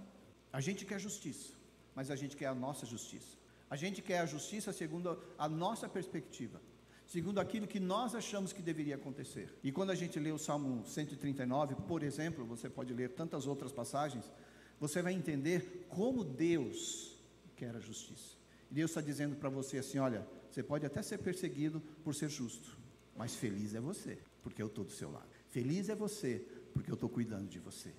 A 0.52 0.60
gente 0.60 0.84
quer 0.84 0.98
justiça, 0.98 1.52
mas 1.94 2.10
a 2.10 2.16
gente 2.16 2.36
quer 2.36 2.46
a 2.46 2.54
nossa 2.54 2.84
justiça. 2.84 3.36
A 3.70 3.76
gente 3.76 4.02
quer 4.02 4.20
a 4.20 4.26
justiça 4.26 4.72
segundo 4.72 5.22
a 5.38 5.48
nossa 5.48 5.88
perspectiva, 5.88 6.60
segundo 7.06 7.38
aquilo 7.38 7.66
que 7.66 7.78
nós 7.78 8.14
achamos 8.14 8.52
que 8.52 8.60
deveria 8.60 8.96
acontecer. 8.96 9.52
E 9.62 9.70
quando 9.70 9.90
a 9.90 9.94
gente 9.94 10.18
lê 10.18 10.32
o 10.32 10.38
Salmo 10.38 10.84
139, 10.86 11.74
por 11.86 12.02
exemplo, 12.02 12.44
você 12.44 12.68
pode 12.68 12.92
ler 12.92 13.10
tantas 13.10 13.46
outras 13.46 13.72
passagens, 13.72 14.30
você 14.78 15.00
vai 15.00 15.12
entender 15.12 15.86
como 15.88 16.24
Deus 16.24 17.16
quer 17.54 17.74
a 17.74 17.80
justiça. 17.80 18.36
Deus 18.70 18.90
está 18.90 19.00
dizendo 19.00 19.36
para 19.36 19.48
você 19.48 19.78
assim: 19.78 19.98
olha, 19.98 20.26
você 20.50 20.62
pode 20.62 20.84
até 20.84 21.00
ser 21.02 21.18
perseguido 21.18 21.80
por 22.02 22.14
ser 22.14 22.28
justo, 22.28 22.76
mas 23.16 23.34
feliz 23.34 23.74
é 23.74 23.80
você, 23.80 24.18
porque 24.42 24.60
eu 24.60 24.66
estou 24.66 24.84
do 24.84 24.92
seu 24.92 25.10
lado. 25.10 25.28
Feliz 25.48 25.88
é 25.88 25.94
você, 25.94 26.44
porque 26.74 26.90
eu 26.90 26.94
estou 26.94 27.08
cuidando 27.08 27.48
de 27.48 27.58
você. 27.58 27.92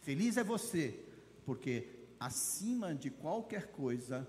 Feliz 0.00 0.36
é 0.36 0.44
você, 0.44 1.04
porque 1.44 1.88
acima 2.18 2.94
de 2.94 3.10
qualquer 3.10 3.66
coisa 3.72 4.26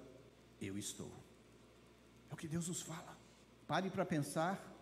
eu 0.59 0.77
estou. 0.77 1.11
É 2.29 2.33
o 2.33 2.37
que 2.37 2.47
Deus 2.47 2.67
nos 2.67 2.81
fala. 2.81 3.16
Pare 3.67 3.89
para 3.89 4.05
pensar 4.05 4.73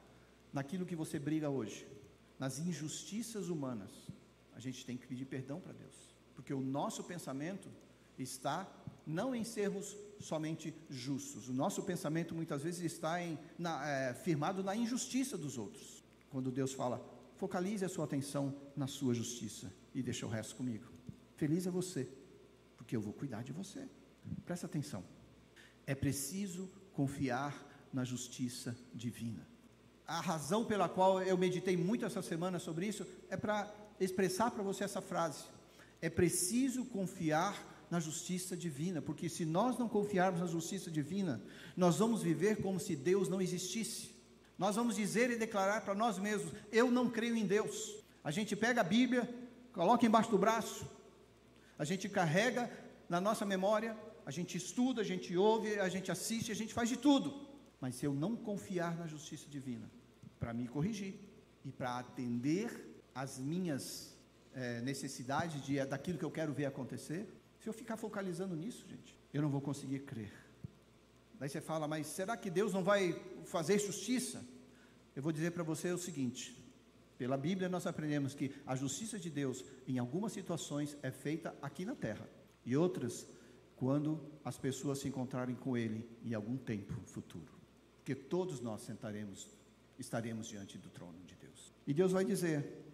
naquilo 0.54 0.86
que 0.86 0.96
você 0.96 1.18
briga 1.18 1.50
hoje, 1.50 1.88
nas 2.38 2.60
injustiças 2.60 3.50
humanas. 3.50 3.92
A 4.54 4.60
gente 4.60 4.86
tem 4.86 4.96
que 4.96 5.08
pedir 5.08 5.26
perdão 5.26 5.60
para 5.60 5.74
Deus, 5.74 6.16
porque 6.36 6.54
o 6.54 6.62
nosso 6.62 7.04
pensamento 7.04 7.68
está 8.18 8.72
não 9.06 9.36
em 9.36 9.44
sermos 9.44 9.98
somente 10.20 10.74
justos. 10.90 11.50
O 11.50 11.54
nosso 11.54 11.84
pensamento 11.84 12.34
muitas 12.34 12.64
vezes 12.64 12.82
está 12.82 13.22
em, 13.22 13.38
na, 13.58 13.88
é, 13.88 14.14
firmado 14.14 14.64
na 14.64 14.76
injustiça 14.76 15.38
dos 15.38 15.58
outros. 15.58 16.04
Quando 16.30 16.52
Deus 16.52 16.74
fala, 16.74 17.04
focalize 17.38 17.84
a 17.84 17.90
sua 17.90 18.06
atenção 18.06 18.56
na 18.76 18.88
sua 18.88 19.14
justiça 19.14 19.74
e 19.94 20.02
deixa 20.02 20.26
o 20.26 20.30
resto 20.30 20.56
comigo. 20.56 20.86
Feliz 21.36 21.68
é 21.68 21.72
você, 21.72 22.08
porque 22.78 22.96
eu 22.96 23.02
vou 23.02 23.14
cuidar 23.14 23.44
de 23.44 23.52
você. 23.52 23.88
Presta 24.46 24.68
atenção. 24.68 25.04
É 25.86 25.94
preciso 25.94 26.70
confiar 26.94 27.75
na 27.96 28.04
justiça 28.04 28.76
divina. 28.94 29.48
A 30.06 30.20
razão 30.20 30.66
pela 30.66 30.90
qual 30.90 31.24
eu 31.24 31.38
meditei 31.38 31.78
muito 31.78 32.06
essa 32.06 32.22
semana 32.22 32.60
sobre 32.60 32.86
isso 32.86 33.08
é 33.30 33.38
para 33.38 33.74
expressar 34.00 34.52
para 34.52 34.62
você 34.62 34.84
essa 34.84 35.02
frase. 35.02 35.46
É 36.02 36.10
preciso 36.10 36.84
confiar 36.84 37.56
na 37.90 38.02
justiça 38.02 38.58
divina, 38.58 39.02
porque 39.02 39.30
se 39.30 39.46
nós 39.46 39.78
não 39.78 39.88
confiarmos 39.88 40.42
na 40.42 40.48
justiça 40.48 40.92
divina, 40.92 41.42
nós 41.78 41.98
vamos 41.98 42.22
viver 42.22 42.62
como 42.62 42.82
se 42.82 42.98
Deus 42.98 43.30
não 43.30 43.42
existisse. 43.42 44.14
Nós 44.58 44.76
vamos 44.76 44.98
dizer 44.98 45.32
e 45.32 45.38
declarar 45.38 45.82
para 45.82 45.96
nós 45.96 46.20
mesmos: 46.20 46.52
eu 46.74 46.92
não 46.92 47.10
creio 47.10 47.38
em 47.38 47.46
Deus. 47.46 47.96
A 48.22 48.30
gente 48.30 48.58
pega 48.58 48.82
a 48.82 48.84
Bíblia, 48.84 49.30
coloca 49.72 50.06
embaixo 50.06 50.32
do 50.32 50.38
braço, 50.38 50.86
a 51.80 51.86
gente 51.86 52.10
carrega 52.10 52.70
na 53.08 53.22
nossa 53.22 53.46
memória, 53.46 53.98
a 54.26 54.32
gente 54.32 54.58
estuda, 54.58 55.02
a 55.02 55.06
gente 55.06 55.38
ouve, 55.38 55.80
a 55.80 55.88
gente 55.88 56.12
assiste, 56.12 56.52
a 56.52 56.56
gente 56.56 56.74
faz 56.74 56.90
de 56.90 56.98
tudo. 56.98 57.45
Mas 57.86 57.94
se 57.98 58.06
eu 58.08 58.16
não 58.16 58.36
confiar 58.36 58.98
na 58.98 59.06
justiça 59.06 59.48
divina 59.48 59.88
para 60.40 60.52
me 60.52 60.68
corrigir 60.68 61.20
e 61.64 61.72
para 61.72 62.00
atender 62.00 63.04
às 63.14 63.38
minhas 63.38 64.18
é, 64.56 64.82
necessidade 64.82 65.62
de, 65.62 65.86
daquilo 65.86 66.18
que 66.18 66.26
eu 66.26 66.32
quero 66.32 66.52
ver 66.52 66.66
acontecer, 66.66 67.32
se 67.60 67.70
eu 67.70 67.74
ficar 67.74 67.96
focalizando 67.96 68.56
nisso, 68.56 68.88
gente, 68.88 69.16
eu 69.32 69.40
não 69.40 69.52
vou 69.52 69.62
conseguir 69.62 70.00
crer. 70.00 70.34
Daí 71.40 71.48
você 71.48 71.62
fala, 71.62 71.88
mas 71.88 72.08
será 72.08 72.36
que 72.36 72.50
Deus 72.50 72.74
não 72.74 72.84
vai 72.84 73.14
fazer 73.46 73.78
justiça? 73.78 74.44
Eu 75.16 75.22
vou 75.22 75.32
dizer 75.32 75.52
para 75.52 75.62
você 75.62 75.92
o 75.92 75.98
seguinte: 76.00 76.60
pela 77.20 77.38
Bíblia 77.38 77.70
nós 77.70 77.86
aprendemos 77.86 78.34
que 78.34 78.52
a 78.66 78.76
justiça 78.76 79.20
de 79.20 79.30
Deus, 79.30 79.64
em 79.88 80.00
algumas 80.00 80.32
situações, 80.32 80.98
é 81.04 81.12
feita 81.12 81.56
aqui 81.62 81.86
na 81.86 81.94
terra, 81.94 82.28
e 82.66 82.76
outras, 82.76 83.28
quando 83.76 84.28
as 84.44 84.58
pessoas 84.58 84.98
se 84.98 85.08
encontrarem 85.08 85.56
com 85.56 85.78
Ele 85.78 86.04
em 86.24 86.34
algum 86.34 86.58
tempo 86.58 86.92
futuro. 87.06 87.54
Porque 88.06 88.14
todos 88.14 88.62
nós 88.62 88.82
sentaremos, 88.82 89.48
estaremos 89.98 90.46
diante 90.46 90.78
do 90.78 90.92
trono 90.92 91.18
de 91.26 91.34
Deus. 91.34 91.74
E 91.88 91.92
Deus 91.92 92.12
vai 92.12 92.24
dizer, 92.24 92.86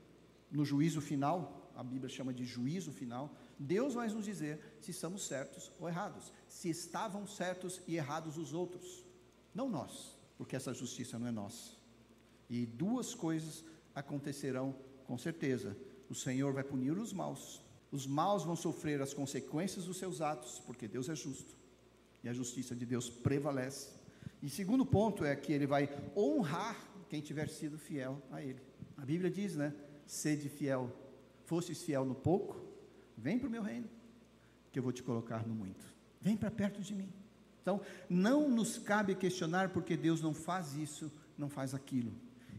no 0.50 0.64
juízo 0.64 1.02
final, 1.02 1.70
a 1.76 1.84
Bíblia 1.84 2.08
chama 2.08 2.34
de 2.34 2.46
juízo 2.46 2.94
final, 2.94 3.36
Deus 3.60 3.94
vai 3.94 4.08
nos 4.08 4.24
dizer 4.24 4.78
se 4.80 4.92
estamos 4.92 5.28
certos 5.28 5.70
ou 5.82 5.90
errados, 5.90 6.32
se 6.48 6.70
estavam 6.70 7.28
certos 7.28 7.82
e 7.86 7.98
errados 7.98 8.38
os 8.38 8.54
outros, 8.54 9.06
não 9.54 9.70
nós, 9.70 10.16
porque 10.38 10.56
essa 10.56 10.74
justiça 10.74 11.20
não 11.20 11.28
é 11.28 11.32
nossa. 11.32 11.72
E 12.50 12.66
duas 12.66 13.14
coisas 13.14 13.66
acontecerão 13.94 14.74
com 15.04 15.18
certeza: 15.18 15.76
o 16.10 16.16
Senhor 16.16 16.54
vai 16.54 16.64
punir 16.64 16.98
os 16.98 17.12
maus, 17.12 17.62
os 17.92 18.08
maus 18.08 18.46
vão 18.46 18.56
sofrer 18.56 19.02
as 19.02 19.14
consequências 19.14 19.84
dos 19.84 19.98
seus 19.98 20.22
atos, 20.22 20.60
porque 20.66 20.88
Deus 20.88 21.10
é 21.10 21.16
justo 21.16 21.54
e 22.24 22.30
a 22.30 22.34
justiça 22.34 22.74
de 22.74 22.86
Deus 22.86 23.10
prevalece. 23.10 24.00
E 24.42 24.50
segundo 24.50 24.86
ponto 24.86 25.24
é 25.24 25.36
que 25.36 25.52
ele 25.54 25.68
vai 25.68 25.90
honrar 26.16 26.78
quem 27.10 27.22
tiver 27.22 27.48
sido 27.48 27.78
fiel 27.78 28.22
a 28.32 28.42
ele. 28.42 28.62
A 28.98 29.06
Bíblia 29.06 29.30
diz, 29.30 29.56
né? 29.56 29.74
Sede 30.06 30.50
fiel. 30.50 30.92
Fostes 31.46 31.84
fiel 31.84 32.06
no 32.06 32.16
pouco, 32.16 32.72
Vem 33.22 33.38
para 33.38 33.48
o 33.48 33.52
meu 33.52 33.62
reino, 33.62 33.88
que 34.72 34.80
eu 34.80 34.84
vou 34.84 34.92
te 34.92 35.04
colocar 35.04 35.46
no 35.48 35.54
muito. 35.54 35.86
Vem 36.20 36.36
para 36.36 36.50
perto 36.50 36.82
de 36.82 36.96
mim. 36.96 37.14
Então, 37.62 37.80
não 38.10 38.50
nos 38.50 38.80
cabe 38.80 39.14
questionar 39.14 39.70
porque 39.70 39.96
Deus 39.96 40.22
não 40.22 40.34
faz 40.34 40.74
isso, 40.74 41.12
não 41.38 41.48
faz 41.48 41.76
aquilo. 41.76 42.12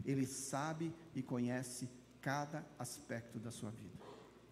Ele 0.05 0.25
sabe 0.25 0.95
e 1.17 1.23
conhece 1.23 1.89
cada 2.21 2.65
aspecto 2.79 3.41
da 3.41 3.51
sua 3.51 3.71
vida, 3.71 3.99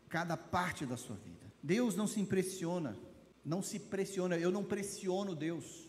cada 0.08 0.36
parte 0.36 0.84
da 0.84 0.96
sua 0.96 1.14
vida. 1.14 1.46
Deus 1.62 1.94
não 1.94 2.08
se 2.08 2.20
impressiona, 2.20 2.96
não 3.44 3.62
se 3.62 3.78
pressiona. 3.78 4.36
Eu 4.36 4.50
não 4.50 4.64
pressiono 4.64 5.36
Deus. 5.36 5.88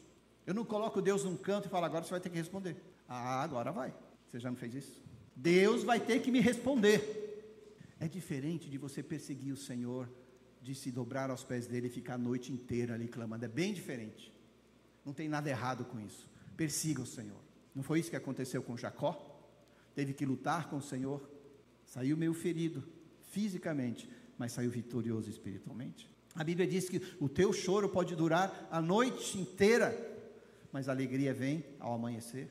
Eu 0.52 0.56
não 0.56 0.66
coloco 0.66 1.02
Deus 1.02 1.24
num 1.24 1.38
canto 1.38 1.68
e 1.68 1.72
falo, 1.72 1.86
agora 1.86 2.04
você 2.04 2.10
vai 2.10 2.20
ter 2.20 2.30
que 2.30 2.36
responder. 2.36 2.76
Ah, 3.08 3.42
agora 3.42 3.72
vai. 3.72 3.94
Você 4.28 4.38
já 4.38 4.50
não 4.50 4.58
fez 4.58 4.76
isso? 4.76 5.02
Deus 5.34 5.82
vai 5.82 5.98
ter 5.98 6.22
que 6.22 6.30
me 6.30 6.42
responder. 6.42 7.56
É 7.98 8.06
diferente 8.06 8.70
de 8.70 8.78
você 8.78 9.02
perseguir 9.02 9.54
o 9.54 9.56
Senhor, 9.56 10.10
de 10.62 10.76
se 10.76 10.92
dobrar 10.92 11.30
aos 11.30 11.42
pés 11.42 11.68
dele 11.68 11.88
e 11.88 11.90
ficar 11.90 12.16
a 12.16 12.18
noite 12.18 12.52
inteira 12.52 12.96
ali 12.96 13.08
clamando. 13.08 13.46
É 13.46 13.48
bem 13.48 13.74
diferente. 13.74 14.30
Não 15.06 15.14
tem 15.14 15.30
nada 15.30 15.50
errado 15.50 15.86
com 15.86 16.02
isso. 16.02 16.30
Persiga 16.58 17.02
o 17.02 17.06
Senhor. 17.06 17.40
Não 17.74 17.82
foi 17.82 18.02
isso 18.02 18.10
que 18.10 18.18
aconteceu 18.18 18.62
com 18.62 18.76
Jacó? 18.76 19.16
Teve 19.96 20.12
que 20.14 20.26
lutar 20.26 20.70
com 20.70 20.76
o 20.80 20.82
Senhor. 20.82 21.22
Saiu 21.86 22.18
meio 22.18 22.34
ferido 22.34 22.84
fisicamente, 23.30 24.10
mas 24.38 24.52
saiu 24.52 24.70
vitorioso 24.70 25.30
espiritualmente. 25.30 26.12
A 26.36 26.44
Bíblia 26.44 26.68
diz 26.68 26.90
que 26.90 27.02
o 27.22 27.30
teu 27.30 27.54
choro 27.54 27.88
pode 27.88 28.18
durar 28.18 28.68
a 28.70 28.82
noite 28.82 29.40
inteira, 29.40 30.12
mas 30.72 30.88
a 30.88 30.92
alegria 30.92 31.34
vem 31.34 31.64
ao 31.80 31.94
amanhecer. 31.94 32.50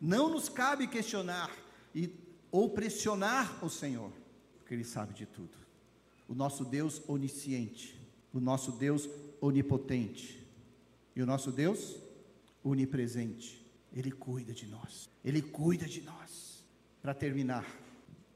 Não 0.00 0.30
nos 0.30 0.48
cabe 0.48 0.86
questionar 0.86 1.50
e, 1.94 2.14
ou 2.50 2.70
pressionar 2.70 3.64
o 3.64 3.68
Senhor 3.68 4.10
porque 4.70 4.76
Ele 4.76 4.84
sabe 4.84 5.12
de 5.12 5.26
tudo. 5.26 5.58
O 6.28 6.34
nosso 6.34 6.64
Deus 6.64 7.02
onisciente, 7.08 8.00
o 8.32 8.38
nosso 8.38 8.70
Deus 8.70 9.08
onipotente 9.40 10.46
e 11.16 11.20
o 11.20 11.26
nosso 11.26 11.50
Deus 11.50 11.96
onipresente. 12.62 13.66
Ele 13.92 14.12
cuida 14.12 14.52
de 14.52 14.68
nós. 14.68 15.10
Ele 15.24 15.42
cuida 15.42 15.86
de 15.86 16.02
nós. 16.02 16.64
Para 17.02 17.12
terminar, 17.12 17.66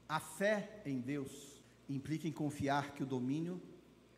a 0.09 0.19
fé 0.19 0.81
em 0.85 0.99
Deus 0.99 1.61
implica 1.87 2.27
em 2.27 2.33
confiar 2.33 2.93
que 2.93 3.03
o 3.03 3.05
domínio 3.05 3.61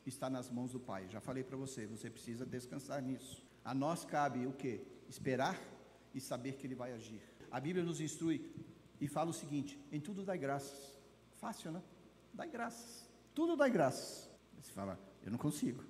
está 0.04 0.28
nas 0.28 0.50
mãos 0.50 0.72
do 0.72 0.80
Pai. 0.80 1.08
Já 1.12 1.22
falei 1.22 1.44
para 1.44 1.56
você, 1.56 1.86
você 1.86 2.10
precisa 2.10 2.48
descansar 2.48 3.00
nisso. 3.00 3.44
A 3.64 3.76
nós 3.76 4.04
cabe 4.04 4.48
o 4.48 4.54
que? 4.54 4.82
Esperar 5.10 5.60
e 6.14 6.20
saber 6.20 6.54
que 6.54 6.66
Ele 6.68 6.76
vai 6.76 6.94
agir. 6.94 7.22
A 7.50 7.60
Bíblia 7.60 7.84
nos 7.84 8.02
instrui 8.02 8.52
e 9.00 9.08
fala 9.08 9.30
o 9.30 9.34
seguinte: 9.34 9.80
em 9.92 10.00
tudo 10.00 10.24
dai 10.24 10.38
graças. 10.38 10.98
Fácil, 11.36 11.72
né? 11.72 11.82
Dai 12.34 12.50
graças. 12.50 13.08
Tudo 13.34 13.56
dai 13.56 13.70
graças. 13.70 14.30
Você 14.62 14.72
fala, 14.72 15.00
eu 15.24 15.32
não 15.32 15.38
consigo. 15.38 15.84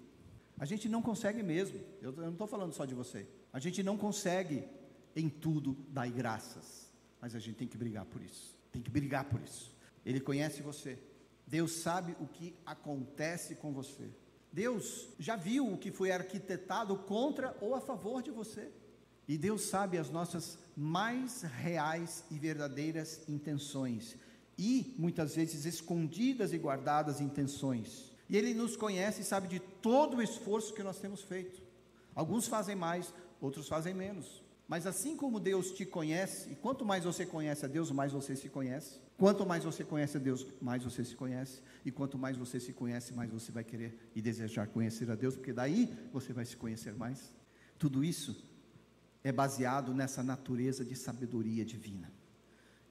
A 0.60 0.65
gente 0.65 0.89
não 0.89 1.01
consegue 1.01 1.41
mesmo. 1.41 1.80
Eu, 2.01 2.12
eu 2.12 2.23
não 2.23 2.32
estou 2.32 2.47
falando 2.47 2.73
só 2.73 2.86
de 2.86 2.93
você. 2.93 3.27
A 3.53 3.60
gente 3.60 3.82
não 3.82 3.97
consegue 3.97 4.67
em 5.15 5.30
tudo 5.30 5.77
dar 5.89 6.10
graças. 6.10 6.91
Mas 7.21 7.36
a 7.36 7.39
gente 7.39 7.56
tem 7.58 7.67
que 7.67 7.77
brigar 7.77 8.06
por 8.06 8.21
isso. 8.21 8.56
Tem 8.71 8.82
que 8.82 8.89
brigar 8.89 9.25
por 9.25 9.41
isso. 9.41 9.75
Ele 10.06 10.19
conhece 10.19 10.62
você. 10.62 10.99
Deus 11.45 11.71
sabe 11.71 12.15
o 12.19 12.27
que 12.27 12.56
acontece 12.65 13.56
com 13.56 13.71
você. 13.71 14.10
Deus 14.51 15.10
já 15.17 15.36
viu 15.36 15.71
o 15.71 15.77
que 15.77 15.91
foi 15.91 16.12
arquitetado 16.12 16.97
contra 16.97 17.56
ou 17.62 17.75
a 17.75 17.82
favor 17.82 18.21
de 18.21 18.32
você. 18.32 18.71
E 19.28 19.38
Deus 19.38 19.63
sabe 19.63 19.98
as 19.98 20.10
nossas 20.10 20.58
mais 20.76 21.42
reais 21.42 22.24
e 22.32 22.38
verdadeiras 22.38 23.28
intenções 23.28 24.16
e 24.58 24.96
muitas 24.98 25.36
vezes 25.36 25.66
escondidas 25.66 26.52
e 26.52 26.58
guardadas 26.58 27.22
intenções. 27.22 28.12
E 28.30 28.36
Ele 28.36 28.54
nos 28.54 28.76
conhece 28.76 29.22
e 29.22 29.26
sabe 29.26 29.48
de 29.48 29.60
todo 29.60 30.18
o 30.18 30.22
esforço 30.22 30.74
que 30.74 30.84
nós 30.84 31.00
temos 31.00 31.22
feito. 31.22 31.62
Alguns 32.16 32.48
fazem 32.48 32.76
mais, 32.76 33.13
outros 33.40 33.68
fazem 33.68 33.94
menos. 33.94 34.42
Mas 34.68 34.86
assim 34.86 35.16
como 35.16 35.40
Deus 35.40 35.72
te 35.72 35.86
conhece, 35.86 36.50
e 36.52 36.56
quanto 36.56 36.84
mais 36.84 37.06
você 37.06 37.26
conhece 37.26 37.63
a 37.63 37.70
Deus, 37.70 37.90
mais 37.90 38.12
você 38.12 38.36
se 38.36 38.50
conhece. 38.50 39.00
Quanto 39.18 39.46
mais 39.46 39.63
você 39.63 39.84
conhece 39.84 40.18
a 40.18 40.20
Deus, 40.20 40.46
mais 40.62 40.84
você 40.84 41.06
se 41.06 41.16
conhece. 41.16 41.62
E 41.86 41.92
quanto 41.92 42.18
mais 42.18 42.36
você 42.36 42.60
se 42.60 42.74
conhece, 42.74 43.13
mais 43.13 43.32
você 43.32 43.52
vai 43.52 43.63
querer 43.63 44.12
e 44.13 44.22
desejar 44.22 44.68
conhecer 44.68 45.10
a 45.10 45.16
Deus, 45.16 45.36
porque 45.36 45.54
daí 45.54 45.94
você 46.12 46.34
vai 46.34 46.44
se 46.44 46.58
conhecer 46.58 46.94
mais. 46.94 47.32
Tudo 47.80 48.04
isso 48.04 48.36
é 49.23 49.32
baseado 49.32 49.93
nessa 49.93 50.23
natureza 50.23 50.86
de 50.86 50.95
sabedoria 50.95 51.65
divina. 51.65 52.12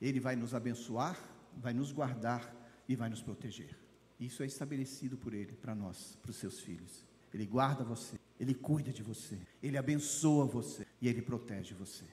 Ele 0.00 0.20
vai 0.20 0.36
nos 0.36 0.54
abençoar 0.54 1.36
vai 1.56 1.72
nos 1.72 1.92
guardar 1.92 2.54
e 2.88 2.94
vai 2.94 3.08
nos 3.08 3.22
proteger. 3.22 3.76
Isso 4.20 4.42
é 4.42 4.46
estabelecido 4.46 5.16
por 5.16 5.34
Ele, 5.34 5.52
para 5.52 5.74
nós, 5.74 6.18
para 6.22 6.30
os 6.30 6.36
seus 6.36 6.60
filhos. 6.60 7.04
Ele 7.32 7.44
guarda 7.44 7.84
você, 7.84 8.16
Ele 8.38 8.54
cuida 8.54 8.92
de 8.92 9.02
você, 9.02 9.38
Ele 9.62 9.76
abençoa 9.76 10.46
você 10.46 10.86
e 11.00 11.08
Ele 11.08 11.22
protege 11.22 11.74
você. 11.74 12.04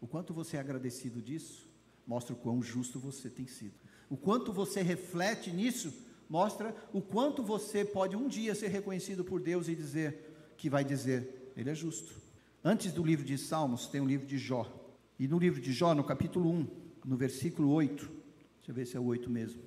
O 0.00 0.06
quanto 0.06 0.32
você 0.32 0.56
é 0.56 0.60
agradecido 0.60 1.20
disso, 1.20 1.68
mostra 2.06 2.34
o 2.34 2.38
quão 2.38 2.62
justo 2.62 2.98
você 2.98 3.28
tem 3.28 3.46
sido. 3.46 3.74
O 4.08 4.16
quanto 4.16 4.52
você 4.52 4.82
reflete 4.82 5.50
nisso, 5.50 5.92
mostra 6.28 6.74
o 6.92 7.00
quanto 7.00 7.42
você 7.42 7.84
pode 7.84 8.16
um 8.16 8.28
dia 8.28 8.54
ser 8.54 8.68
reconhecido 8.68 9.24
por 9.24 9.40
Deus 9.40 9.68
e 9.68 9.74
dizer, 9.74 10.54
que 10.56 10.70
vai 10.70 10.84
dizer, 10.84 11.52
Ele 11.56 11.70
é 11.70 11.74
justo. 11.74 12.21
Antes 12.64 12.92
do 12.92 13.04
livro 13.04 13.24
de 13.24 13.36
Salmos, 13.36 13.86
tem 13.86 14.00
o 14.00 14.06
livro 14.06 14.26
de 14.26 14.38
Jó. 14.38 14.70
E 15.18 15.26
no 15.26 15.38
livro 15.38 15.60
de 15.60 15.72
Jó, 15.72 15.94
no 15.94 16.04
capítulo 16.04 16.50
1, 16.50 16.66
no 17.04 17.16
versículo 17.16 17.70
8, 17.70 18.22
Deixa 18.62 18.70
eu 18.70 18.74
ver 18.76 18.86
se 18.86 18.96
é 18.96 19.00
o 19.00 19.04
8 19.06 19.28
mesmo. 19.28 19.60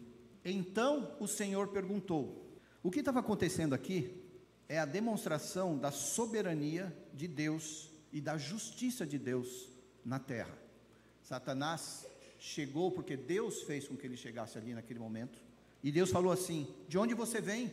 Então 0.43 1.17
o 1.19 1.27
Senhor 1.27 1.67
perguntou: 1.67 2.49
O 2.81 2.89
que 2.89 2.99
estava 2.99 3.19
acontecendo 3.19 3.75
aqui 3.75 4.23
é 4.69 4.79
a 4.79 4.85
demonstração 4.85 5.77
da 5.77 5.91
soberania 5.91 6.95
de 7.13 7.27
Deus 7.27 7.89
e 8.13 8.21
da 8.21 8.37
justiça 8.37 9.05
de 9.05 9.19
Deus 9.19 9.67
na 10.05 10.17
terra. 10.17 10.57
Satanás 11.21 12.07
chegou 12.39 12.89
porque 12.89 13.17
Deus 13.17 13.63
fez 13.63 13.85
com 13.85 13.97
que 13.97 14.07
ele 14.07 14.15
chegasse 14.15 14.57
ali 14.57 14.73
naquele 14.73 14.99
momento. 14.99 15.37
E 15.83 15.91
Deus 15.91 16.09
falou 16.09 16.31
assim: 16.31 16.65
De 16.87 16.97
onde 16.97 17.13
você 17.13 17.41
vem? 17.41 17.69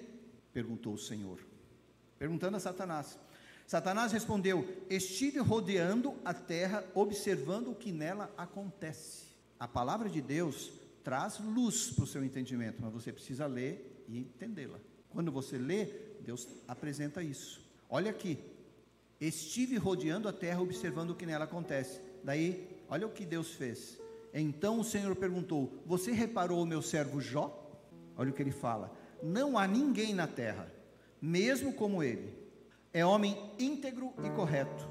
perguntou 0.53 0.95
o 0.95 0.99
Senhor. 0.99 1.39
Perguntando 2.19 2.57
a 2.57 2.61
Satanás. 2.61 3.17
Satanás 3.73 4.13
respondeu: 4.13 4.69
Estive 4.91 5.39
rodeando 5.39 6.15
a 6.27 6.35
terra, 6.35 6.85
observando 6.95 7.71
o 7.71 7.75
que 7.75 7.91
nela 7.91 8.31
acontece. 8.37 9.29
A 9.59 9.67
palavra 9.67 10.11
de 10.11 10.21
Deus 10.21 10.73
traz 11.03 11.39
luz 11.39 11.91
para 11.91 12.05
o 12.05 12.07
seu 12.07 12.23
entendimento, 12.23 12.83
mas 12.83 12.93
você 12.93 13.11
precisa 13.11 13.47
ler 13.47 14.05
e 14.07 14.19
entendê-la. 14.19 14.79
Quando 15.09 15.33
você 15.33 15.57
lê, 15.57 15.87
Deus 16.21 16.47
apresenta 16.69 17.23
isso. 17.23 17.67
Olha 17.89 18.11
aqui. 18.11 18.39
Estive 19.19 19.79
rodeando 19.79 20.29
a 20.29 20.35
terra 20.35 20.61
observando 20.61 21.13
o 21.13 21.15
que 21.15 21.25
nela 21.25 21.47
acontece. 21.47 21.99
Daí, 22.23 22.69
olha 22.91 23.07
o 23.07 23.11
que 23.11 23.25
Deus 23.25 23.53
fez. 23.53 23.99
Então 24.35 24.81
o 24.81 24.85
Senhor 24.85 25.17
perguntou: 25.17 25.83
Você 25.87 26.13
reparou 26.13 26.63
o 26.63 26.67
meu 26.67 26.83
servo 26.83 27.23
Jó? 27.23 27.73
Olha 28.19 28.29
o 28.33 28.35
que 28.35 28.43
ele 28.43 28.53
fala: 28.53 28.95
Não 29.23 29.57
há 29.57 29.67
ninguém 29.67 30.13
na 30.13 30.27
terra, 30.27 30.71
mesmo 31.23 31.73
como 31.73 32.03
ele. 32.03 32.42
É 32.95 33.05
homem 33.07 33.37
íntegro 33.59 34.13
e 34.23 34.29
correto. 34.31 34.87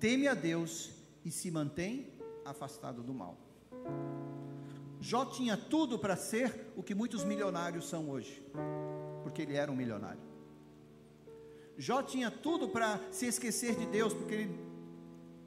Teme 0.00 0.26
a 0.26 0.34
Deus 0.34 0.90
e 1.24 1.30
se 1.30 1.50
mantém 1.50 2.12
afastado 2.44 3.02
do 3.02 3.14
mal. 3.14 3.38
Jó 5.00 5.24
tinha 5.24 5.56
tudo 5.56 5.98
para 5.98 6.16
ser 6.16 6.72
o 6.76 6.82
que 6.82 6.94
muitos 6.94 7.24
milionários 7.24 7.88
são 7.88 8.10
hoje, 8.10 8.42
porque 9.22 9.42
ele 9.42 9.54
era 9.54 9.70
um 9.70 9.76
milionário. 9.76 10.20
Jó 11.78 12.02
tinha 12.02 12.30
tudo 12.30 12.68
para 12.68 13.00
se 13.10 13.26
esquecer 13.26 13.76
de 13.76 13.86
Deus, 13.86 14.12
porque 14.12 14.34
ele 14.34 14.60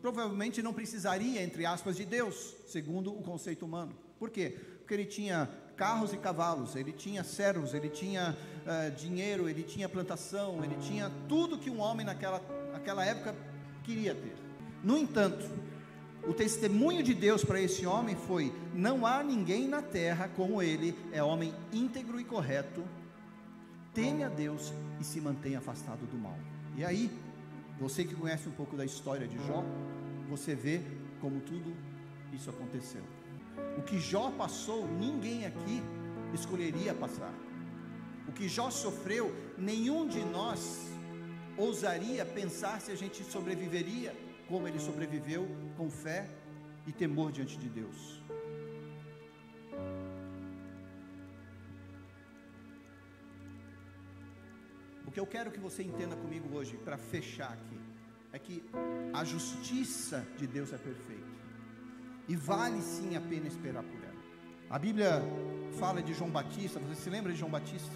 provavelmente 0.01 0.61
não 0.61 0.73
precisaria, 0.73 1.41
entre 1.43 1.65
aspas, 1.65 1.95
de 1.97 2.05
Deus, 2.05 2.55
segundo 2.67 3.11
o 3.11 3.21
conceito 3.21 3.65
humano. 3.65 3.95
Por 4.17 4.29
quê? 4.29 4.57
Porque 4.79 4.93
ele 4.93 5.05
tinha 5.05 5.49
carros 5.75 6.13
e 6.13 6.17
cavalos, 6.17 6.75
ele 6.75 6.91
tinha 6.91 7.23
servos, 7.23 7.73
ele 7.73 7.89
tinha 7.89 8.35
uh, 8.65 8.95
dinheiro, 8.95 9.49
ele 9.49 9.63
tinha 9.63 9.89
plantação, 9.89 10.63
ele 10.63 10.75
tinha 10.75 11.11
tudo 11.27 11.57
que 11.57 11.69
um 11.69 11.79
homem 11.79 12.05
naquela, 12.05 12.41
naquela 12.71 13.05
época 13.05 13.35
queria 13.83 14.15
ter. 14.15 14.35
No 14.83 14.97
entanto, 14.97 15.45
o 16.27 16.33
testemunho 16.33 17.03
de 17.03 17.13
Deus 17.13 17.43
para 17.43 17.59
esse 17.61 17.85
homem 17.85 18.15
foi: 18.15 18.53
não 18.73 19.05
há 19.05 19.23
ninguém 19.23 19.67
na 19.67 19.81
terra 19.81 20.29
como 20.35 20.61
ele, 20.61 20.95
é 21.11 21.23
homem 21.23 21.53
íntegro 21.71 22.19
e 22.19 22.23
correto, 22.23 22.83
teme 23.93 24.23
a 24.23 24.29
Deus 24.29 24.73
e 24.99 25.03
se 25.03 25.21
mantém 25.21 25.55
afastado 25.55 26.05
do 26.05 26.17
mal. 26.17 26.37
E 26.75 26.83
aí, 26.83 27.11
você 27.79 28.03
que 28.03 28.15
conhece 28.15 28.47
um 28.49 28.51
pouco 28.51 28.75
da 28.75 28.85
história 28.85 29.27
de 29.27 29.37
Jó, 29.47 29.63
você 30.29 30.55
vê 30.55 30.81
como 31.21 31.39
tudo 31.41 31.73
isso 32.33 32.49
aconteceu. 32.49 33.03
O 33.77 33.81
que 33.81 33.99
Jó 33.99 34.31
passou, 34.31 34.87
ninguém 34.87 35.45
aqui 35.45 35.81
escolheria 36.33 36.93
passar. 36.93 37.33
O 38.27 38.31
que 38.31 38.47
Jó 38.47 38.69
sofreu, 38.69 39.33
nenhum 39.57 40.07
de 40.07 40.23
nós 40.23 40.89
ousaria 41.57 42.25
pensar 42.25 42.81
se 42.81 42.91
a 42.91 42.95
gente 42.95 43.23
sobreviveria 43.23 44.15
como 44.47 44.67
ele 44.67 44.79
sobreviveu 44.79 45.47
com 45.77 45.89
fé 45.89 46.29
e 46.85 46.91
temor 46.91 47.31
diante 47.31 47.57
de 47.57 47.69
Deus. 47.69 48.21
O 55.07 55.11
que 55.11 55.19
eu 55.19 55.25
quero 55.25 55.51
que 55.51 55.59
você 55.59 55.81
entenda 55.81 56.15
comigo 56.15 56.55
hoje, 56.55 56.77
para 56.77 56.97
fechar 56.97 57.53
aqui, 57.53 57.79
é 58.33 58.39
que 58.39 58.63
a 59.13 59.23
justiça 59.23 60.25
de 60.37 60.45
Deus 60.45 60.73
é 60.73 60.77
perfeita 60.77 61.34
e 62.27 62.35
vale 62.35 62.81
sim 62.81 63.15
a 63.15 63.21
pena 63.21 63.47
esperar 63.47 63.83
por 63.83 64.03
ela. 64.03 64.15
A 64.69 64.79
Bíblia 64.79 65.21
fala 65.79 66.01
de 66.01 66.13
João 66.13 66.29
Batista, 66.29 66.79
você 66.79 66.95
se 66.95 67.09
lembra 67.09 67.31
de 67.31 67.39
João 67.39 67.51
Batista? 67.51 67.93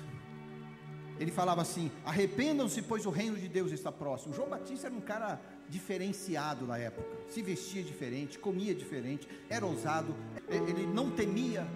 Ele 1.20 1.32
falava 1.32 1.62
assim: 1.62 1.92
arrependam-se, 2.06 2.82
pois 2.82 3.06
o 3.06 3.10
reino 3.10 3.38
de 3.38 3.48
Deus 3.48 3.72
está 3.72 3.92
próximo. 3.92 4.34
João 4.34 4.50
Batista 4.50 4.88
era 4.88 4.96
um 4.96 5.02
cara 5.02 5.42
diferenciado 5.68 6.66
na 6.66 6.78
época, 6.78 7.08
se 7.28 7.42
vestia 7.42 7.84
diferente, 7.84 8.40
comia 8.40 8.74
diferente, 8.74 9.28
era 9.50 9.66
ousado, 9.66 10.16
ele 10.48 10.88
não 10.88 11.12
temia 11.12 11.68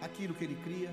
aquilo 0.00 0.34
que 0.34 0.44
ele 0.44 0.56
cria. 0.62 0.90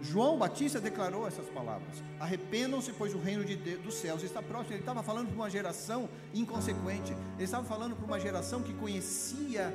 João 0.00 0.38
Batista 0.38 0.80
declarou 0.80 1.26
essas 1.26 1.46
palavras: 1.46 2.02
arrependam-se, 2.20 2.92
pois 2.92 3.14
o 3.14 3.18
reino 3.18 3.44
de 3.44 3.56
Deus, 3.56 3.80
dos 3.80 3.94
céus 3.94 4.22
está 4.22 4.42
próximo. 4.42 4.74
Ele 4.74 4.80
estava 4.80 5.02
falando 5.02 5.28
para 5.28 5.36
uma 5.36 5.50
geração 5.50 6.08
inconsequente, 6.34 7.12
ele 7.36 7.44
estava 7.44 7.64
falando 7.64 7.96
para 7.96 8.04
uma 8.04 8.20
geração 8.20 8.62
que 8.62 8.72
conhecia 8.74 9.72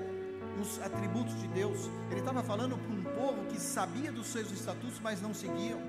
os 0.62 0.80
atributos 0.82 1.40
de 1.42 1.48
Deus, 1.48 1.90
ele 2.12 2.20
estava 2.20 2.44
falando 2.44 2.78
para 2.78 2.92
um 2.92 3.04
povo 3.16 3.46
que 3.46 3.60
sabia 3.60 4.12
dos 4.12 4.28
seus 4.28 4.52
estatutos, 4.52 5.00
mas 5.02 5.22
não 5.22 5.34
seguiam. 5.34 5.80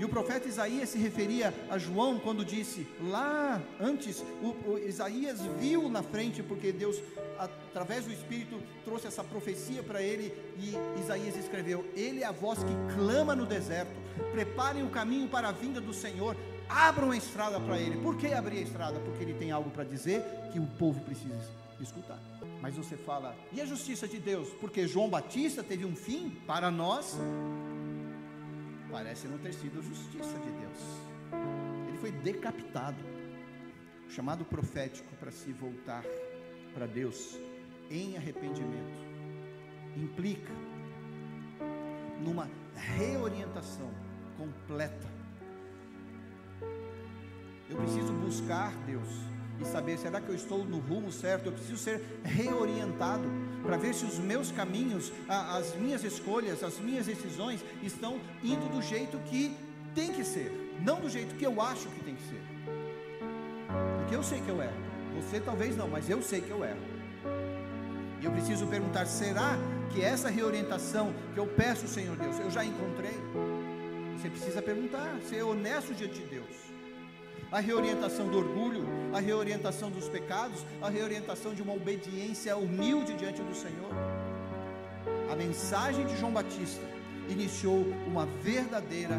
E 0.00 0.04
o 0.04 0.08
profeta 0.08 0.48
Isaías 0.48 0.88
se 0.88 0.98
referia 0.98 1.52
a 1.68 1.76
João 1.76 2.18
quando 2.18 2.42
disse: 2.42 2.86
lá 3.02 3.60
antes, 3.78 4.24
o, 4.42 4.70
o 4.70 4.78
Isaías 4.78 5.40
viu 5.58 5.90
na 5.90 6.02
frente, 6.02 6.42
porque 6.42 6.72
Deus, 6.72 6.96
através 7.70 8.04
do 8.04 8.12
Espírito, 8.12 8.60
trouxe 8.84 9.06
essa 9.06 9.24
profecia 9.24 9.82
para 9.82 10.02
ele, 10.02 10.32
e 10.58 10.74
Isaías 11.00 11.36
escreveu: 11.36 11.84
Ele 11.94 12.22
é 12.22 12.26
a 12.26 12.32
voz 12.32 12.58
que 12.62 12.94
clama 12.94 13.34
no 13.34 13.46
deserto, 13.46 13.96
preparem 14.32 14.84
o 14.84 14.90
caminho 14.90 15.28
para 15.28 15.48
a 15.48 15.52
vinda 15.52 15.80
do 15.80 15.94
Senhor, 15.94 16.36
abram 16.68 17.10
a 17.10 17.16
estrada 17.16 17.58
para 17.60 17.78
ele. 17.78 17.96
Por 18.00 18.16
que 18.16 18.32
abrir 18.32 18.58
a 18.58 18.62
estrada? 18.62 19.00
Porque 19.00 19.22
ele 19.22 19.34
tem 19.34 19.50
algo 19.50 19.70
para 19.70 19.84
dizer 19.84 20.22
que 20.52 20.58
o 20.58 20.66
povo 20.66 21.00
precisa 21.00 21.48
escutar. 21.80 22.18
Mas 22.60 22.74
você 22.74 22.96
fala, 22.96 23.34
e 23.52 23.60
a 23.60 23.64
justiça 23.64 24.06
de 24.06 24.18
Deus? 24.18 24.48
Porque 24.60 24.86
João 24.86 25.08
Batista 25.08 25.62
teve 25.62 25.86
um 25.86 25.96
fim 25.96 26.30
para 26.46 26.70
nós 26.70 27.16
parece 28.90 29.28
não 29.28 29.38
ter 29.38 29.54
sido 29.54 29.78
a 29.78 29.82
justiça 29.82 30.38
de 30.38 30.50
Deus. 30.50 30.78
Ele 31.88 31.98
foi 31.98 32.10
decapitado, 32.10 33.02
chamado 34.08 34.44
profético 34.44 35.08
para 35.16 35.30
se 35.30 35.52
voltar 35.52 36.04
para 36.74 36.86
Deus 36.86 37.38
em 37.90 38.16
arrependimento. 38.16 39.00
Implica 39.96 40.52
numa 42.22 42.48
reorientação 42.74 43.90
completa. 44.38 45.08
Eu 47.68 47.76
preciso 47.76 48.12
buscar 48.12 48.72
Deus 48.86 49.08
e 49.60 49.64
saber: 49.64 49.98
será 49.98 50.20
que 50.20 50.28
eu 50.28 50.34
estou 50.34 50.64
no 50.64 50.78
rumo 50.78 51.10
certo? 51.10 51.46
Eu 51.46 51.52
preciso 51.52 51.76
ser 51.76 52.02
reorientado 52.24 53.24
para 53.62 53.76
ver 53.76 53.94
se 53.94 54.04
os 54.04 54.18
meus 54.18 54.50
caminhos, 54.50 55.12
as 55.28 55.74
minhas 55.74 56.04
escolhas, 56.04 56.62
as 56.62 56.78
minhas 56.78 57.06
decisões 57.06 57.64
estão 57.82 58.20
indo 58.42 58.68
do 58.70 58.80
jeito 58.80 59.18
que 59.28 59.56
tem 59.94 60.12
que 60.12 60.24
ser, 60.24 60.78
não 60.80 61.00
do 61.00 61.08
jeito 61.08 61.34
que 61.34 61.44
eu 61.44 61.60
acho 61.60 61.88
que 61.88 62.04
tem 62.04 62.14
que 62.14 62.22
ser. 62.22 62.42
Porque 63.98 64.14
eu 64.14 64.22
sei 64.22 64.40
que 64.40 64.48
eu 64.48 64.62
erro. 64.62 64.90
Você 65.16 65.40
talvez 65.40 65.76
não, 65.76 65.88
mas 65.88 66.08
eu 66.08 66.22
sei 66.22 66.40
que 66.40 66.50
eu 66.50 66.64
erro. 66.64 66.99
E 68.20 68.24
eu 68.24 68.30
preciso 68.32 68.66
perguntar: 68.66 69.06
será 69.06 69.56
que 69.92 70.02
essa 70.02 70.28
reorientação 70.28 71.12
que 71.34 71.40
eu 71.40 71.46
peço, 71.46 71.88
Senhor 71.88 72.16
Deus, 72.16 72.38
eu 72.38 72.50
já 72.50 72.64
encontrei? 72.64 73.18
Você 74.16 74.28
precisa 74.28 74.60
perguntar, 74.60 75.18
ser 75.28 75.42
honesto 75.42 75.94
diante 75.94 76.20
de 76.20 76.26
Deus 76.26 76.70
a 77.52 77.58
reorientação 77.58 78.28
do 78.28 78.38
orgulho, 78.38 78.84
a 79.12 79.18
reorientação 79.18 79.90
dos 79.90 80.08
pecados, 80.08 80.64
a 80.80 80.88
reorientação 80.88 81.52
de 81.52 81.62
uma 81.62 81.72
obediência 81.72 82.56
humilde 82.56 83.14
diante 83.14 83.42
do 83.42 83.54
Senhor. 83.54 83.90
A 85.30 85.34
mensagem 85.34 86.06
de 86.06 86.16
João 86.16 86.32
Batista 86.32 86.82
iniciou 87.28 87.84
uma 88.06 88.26
verdadeira, 88.26 89.16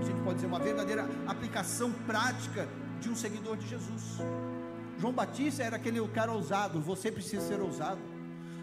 a 0.00 0.04
gente 0.04 0.20
pode 0.22 0.36
dizer, 0.36 0.46
uma 0.46 0.58
verdadeira 0.58 1.06
aplicação 1.26 1.92
prática 2.06 2.66
de 3.00 3.10
um 3.10 3.14
seguidor 3.14 3.56
de 3.56 3.68
Jesus. 3.68 4.18
João 4.98 5.12
Batista 5.12 5.62
era 5.62 5.76
aquele 5.76 6.06
cara 6.08 6.32
ousado, 6.32 6.80
você 6.80 7.10
precisa 7.10 7.46
ser 7.46 7.60
ousado. 7.60 8.00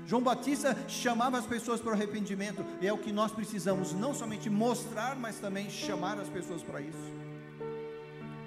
João 0.06 0.22
Batista 0.22 0.76
chamava 0.88 1.38
as 1.38 1.46
pessoas 1.46 1.80
para 1.80 1.92
o 1.92 1.94
arrependimento, 1.94 2.66
e 2.82 2.88
é 2.88 2.94
o 2.94 2.98
que 2.98 3.12
nós 3.12 3.32
precisamos, 3.32 3.94
não 3.94 4.14
somente 4.14 4.50
mostrar, 4.50 5.16
mas 5.16 5.40
também 5.40 5.70
chamar 5.70 6.20
as 6.20 6.30
pessoas 6.30 6.64
para 6.64 6.82
isso. 6.82 7.14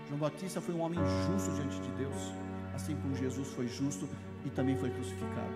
João 0.08 0.18
Batista 0.18 0.60
foi 0.60 0.74
um 0.74 0.80
homem 0.80 0.98
justo 1.26 1.50
diante 1.52 1.80
de 1.80 1.90
Deus, 1.92 2.32
assim 2.74 2.96
como 2.96 3.14
Jesus 3.14 3.48
foi 3.48 3.68
justo 3.68 4.08
e 4.44 4.50
também 4.50 4.76
foi 4.76 4.90
crucificado. 4.90 5.54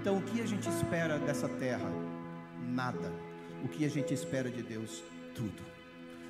Então, 0.00 0.18
o 0.18 0.22
que 0.22 0.40
a 0.40 0.46
gente 0.46 0.68
espera 0.68 1.18
dessa 1.18 1.48
terra? 1.48 1.90
Nada. 2.66 3.12
O 3.64 3.68
que 3.68 3.84
a 3.84 3.90
gente 3.90 4.12
espera 4.14 4.50
de 4.50 4.62
Deus? 4.62 5.02
Tudo. 5.34 5.77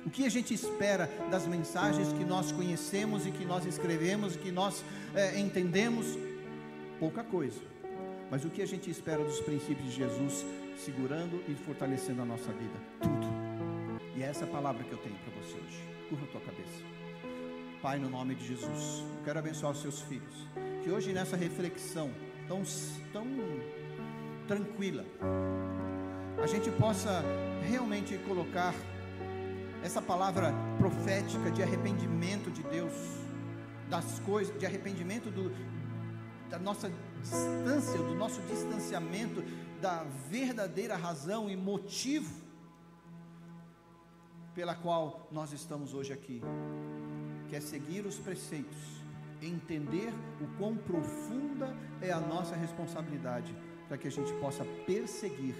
O 0.05 0.09
que 0.09 0.25
a 0.25 0.29
gente 0.29 0.53
espera 0.53 1.09
das 1.29 1.45
mensagens 1.45 2.13
que 2.13 2.23
nós 2.23 2.51
conhecemos 2.51 3.25
e 3.25 3.31
que 3.31 3.45
nós 3.45 3.65
escrevemos, 3.65 4.35
e 4.35 4.39
que 4.39 4.51
nós 4.51 4.83
é, 5.13 5.39
entendemos? 5.39 6.17
Pouca 6.99 7.23
coisa. 7.23 7.59
Mas 8.31 8.45
o 8.45 8.49
que 8.49 8.61
a 8.61 8.65
gente 8.65 8.89
espera 8.89 9.23
dos 9.23 9.39
princípios 9.41 9.89
de 9.89 9.95
Jesus, 9.95 10.45
segurando 10.77 11.43
e 11.47 11.55
fortalecendo 11.55 12.21
a 12.21 12.25
nossa 12.25 12.51
vida? 12.51 12.79
Tudo. 13.01 13.27
E 14.15 14.23
é 14.23 14.27
essa 14.27 14.45
palavra 14.45 14.83
que 14.83 14.91
eu 14.91 14.97
tenho 14.99 15.15
para 15.15 15.41
você 15.41 15.55
hoje. 15.55 15.83
Curva 16.09 16.25
a 16.25 16.27
tua 16.27 16.41
cabeça. 16.41 16.83
Pai, 17.81 17.97
no 17.97 18.09
nome 18.09 18.35
de 18.35 18.47
Jesus, 18.47 19.03
eu 19.17 19.23
quero 19.23 19.39
abençoar 19.39 19.71
os 19.71 19.81
seus 19.81 20.01
filhos. 20.01 20.47
Que 20.83 20.89
hoje 20.89 21.13
nessa 21.13 21.35
reflexão 21.35 22.11
tão, 22.47 22.61
tão 23.11 23.27
tranquila, 24.47 25.05
a 26.41 26.47
gente 26.47 26.69
possa 26.71 27.23
realmente 27.69 28.17
colocar 28.27 28.73
essa 29.83 30.01
palavra 30.01 30.53
profética 30.77 31.49
de 31.51 31.63
arrependimento 31.63 32.51
de 32.51 32.63
Deus, 32.63 32.93
das 33.89 34.19
coisas, 34.19 34.57
de 34.59 34.65
arrependimento 34.65 35.31
do, 35.31 35.51
da 36.49 36.59
nossa 36.59 36.91
distância, 37.21 37.97
do 37.97 38.15
nosso 38.15 38.41
distanciamento 38.41 39.43
da 39.81 40.03
verdadeira 40.29 40.95
razão 40.95 41.49
e 41.49 41.55
motivo 41.55 42.33
pela 44.53 44.75
qual 44.75 45.27
nós 45.31 45.53
estamos 45.53 45.93
hoje 45.93 46.11
aqui, 46.11 46.41
que 47.47 47.55
é 47.55 47.61
seguir 47.61 48.05
os 48.05 48.19
preceitos, 48.19 48.77
entender 49.41 50.13
o 50.41 50.57
quão 50.57 50.75
profunda 50.75 51.73
é 52.01 52.11
a 52.11 52.19
nossa 52.19 52.55
responsabilidade, 52.55 53.55
para 53.87 53.97
que 53.97 54.07
a 54.07 54.11
gente 54.11 54.33
possa 54.33 54.65
perseguir 54.85 55.55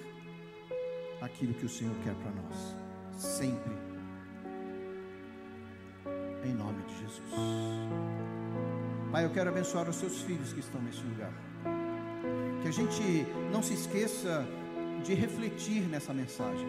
aquilo 1.22 1.54
que 1.54 1.66
o 1.66 1.70
Senhor 1.70 1.96
quer 2.04 2.14
para 2.16 2.32
nós, 2.32 2.76
sempre. 3.18 3.89
Em 6.44 6.54
nome 6.54 6.82
de 6.84 6.94
Jesus. 7.00 7.22
Pai, 9.12 9.26
eu 9.26 9.30
quero 9.30 9.50
abençoar 9.50 9.90
os 9.90 9.96
seus 9.98 10.22
filhos 10.22 10.54
que 10.54 10.62
estão 10.62 10.82
nesse 10.82 11.02
lugar. 11.02 11.34
Que 12.62 12.68
a 12.68 12.72
gente 12.72 13.26
não 13.52 13.62
se 13.62 13.74
esqueça 13.74 14.48
de 15.04 15.14
refletir 15.14 15.82
nessa 15.90 16.14
mensagem. 16.14 16.68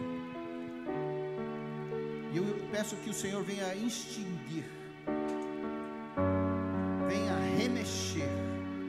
E 2.33 2.37
eu 2.37 2.43
peço 2.71 2.95
que 2.97 3.09
o 3.09 3.13
Senhor 3.13 3.43
venha 3.43 3.73
extinguir, 3.75 4.65
venha 7.07 7.35
remexer, 7.57 8.29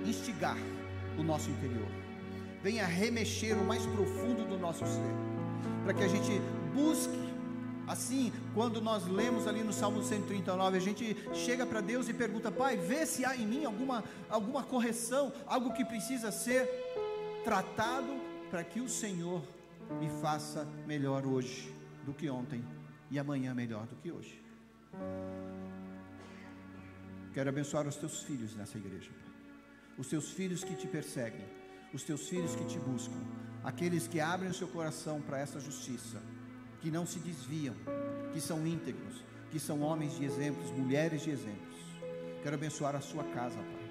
instigar 0.07 0.57
o 1.19 1.23
nosso 1.23 1.51
interior, 1.51 1.89
venha 2.63 2.87
remexer 2.87 3.57
o 3.59 3.65
mais 3.65 3.85
profundo 3.87 4.45
do 4.49 4.59
nosso 4.59 4.87
ser, 4.87 5.15
para 5.85 5.93
que 5.93 6.05
a 6.05 6.09
gente 6.09 6.41
busque 6.73 7.32
Assim, 7.87 8.33
quando 8.55 8.81
nós 8.81 9.07
lemos 9.07 9.47
ali 9.47 9.63
no 9.63 9.73
Salmo 9.73 10.03
139, 10.03 10.77
a 10.77 10.81
gente 10.81 11.17
chega 11.35 11.67
para 11.67 11.81
Deus 11.81 12.09
e 12.09 12.15
pergunta: 12.15 12.51
Pai, 12.51 12.77
vê 12.77 13.05
se 13.05 13.25
há 13.25 13.37
em 13.37 13.47
mim 13.47 13.65
alguma, 13.65 14.05
alguma 14.29 14.63
correção, 14.63 15.33
algo 15.47 15.73
que 15.73 15.85
precisa 15.85 16.31
ser 16.31 16.69
tratado 17.45 18.21
para 18.51 18.63
que 18.63 18.81
o 18.81 18.89
Senhor 18.89 19.43
me 19.99 20.09
faça 20.21 20.65
melhor 20.87 21.27
hoje 21.27 21.75
do 22.05 22.15
que 22.15 22.31
ontem 22.31 22.65
e 23.11 23.19
amanhã 23.19 23.55
melhor 23.55 23.87
do 23.87 23.97
que 23.97 24.13
hoje. 24.13 24.41
Quero 27.35 27.49
abençoar 27.49 27.89
os 27.89 27.97
teus 27.97 28.23
filhos 28.23 28.55
nessa 28.55 28.79
igreja, 28.79 29.11
Pai. 29.11 29.33
Os 29.99 30.07
teus 30.09 30.31
filhos 30.31 30.63
que 30.63 30.75
te 30.75 30.87
perseguem, 30.87 31.45
os 31.93 32.03
teus 32.05 32.29
filhos 32.29 32.55
que 32.55 32.65
te 32.65 32.79
buscam, 32.79 33.21
aqueles 33.65 34.07
que 34.07 34.21
abrem 34.21 34.51
o 34.51 34.55
seu 34.55 34.69
coração 34.69 35.21
para 35.21 35.39
essa 35.39 35.59
justiça 35.61 36.23
que 36.83 36.91
não 36.91 37.07
se 37.07 37.21
desviam, 37.21 37.77
que 38.33 38.41
são 38.41 38.67
íntegros, 38.67 39.23
que 39.53 39.61
são 39.61 39.81
homens 39.83 40.19
de 40.19 40.25
exemplos, 40.25 40.69
mulheres 40.73 41.23
de 41.23 41.31
exemplos. 41.31 41.79
Quero 42.43 42.57
abençoar 42.57 42.97
a 42.97 43.01
sua 43.01 43.23
casa, 43.23 43.57
Pai. 43.57 43.82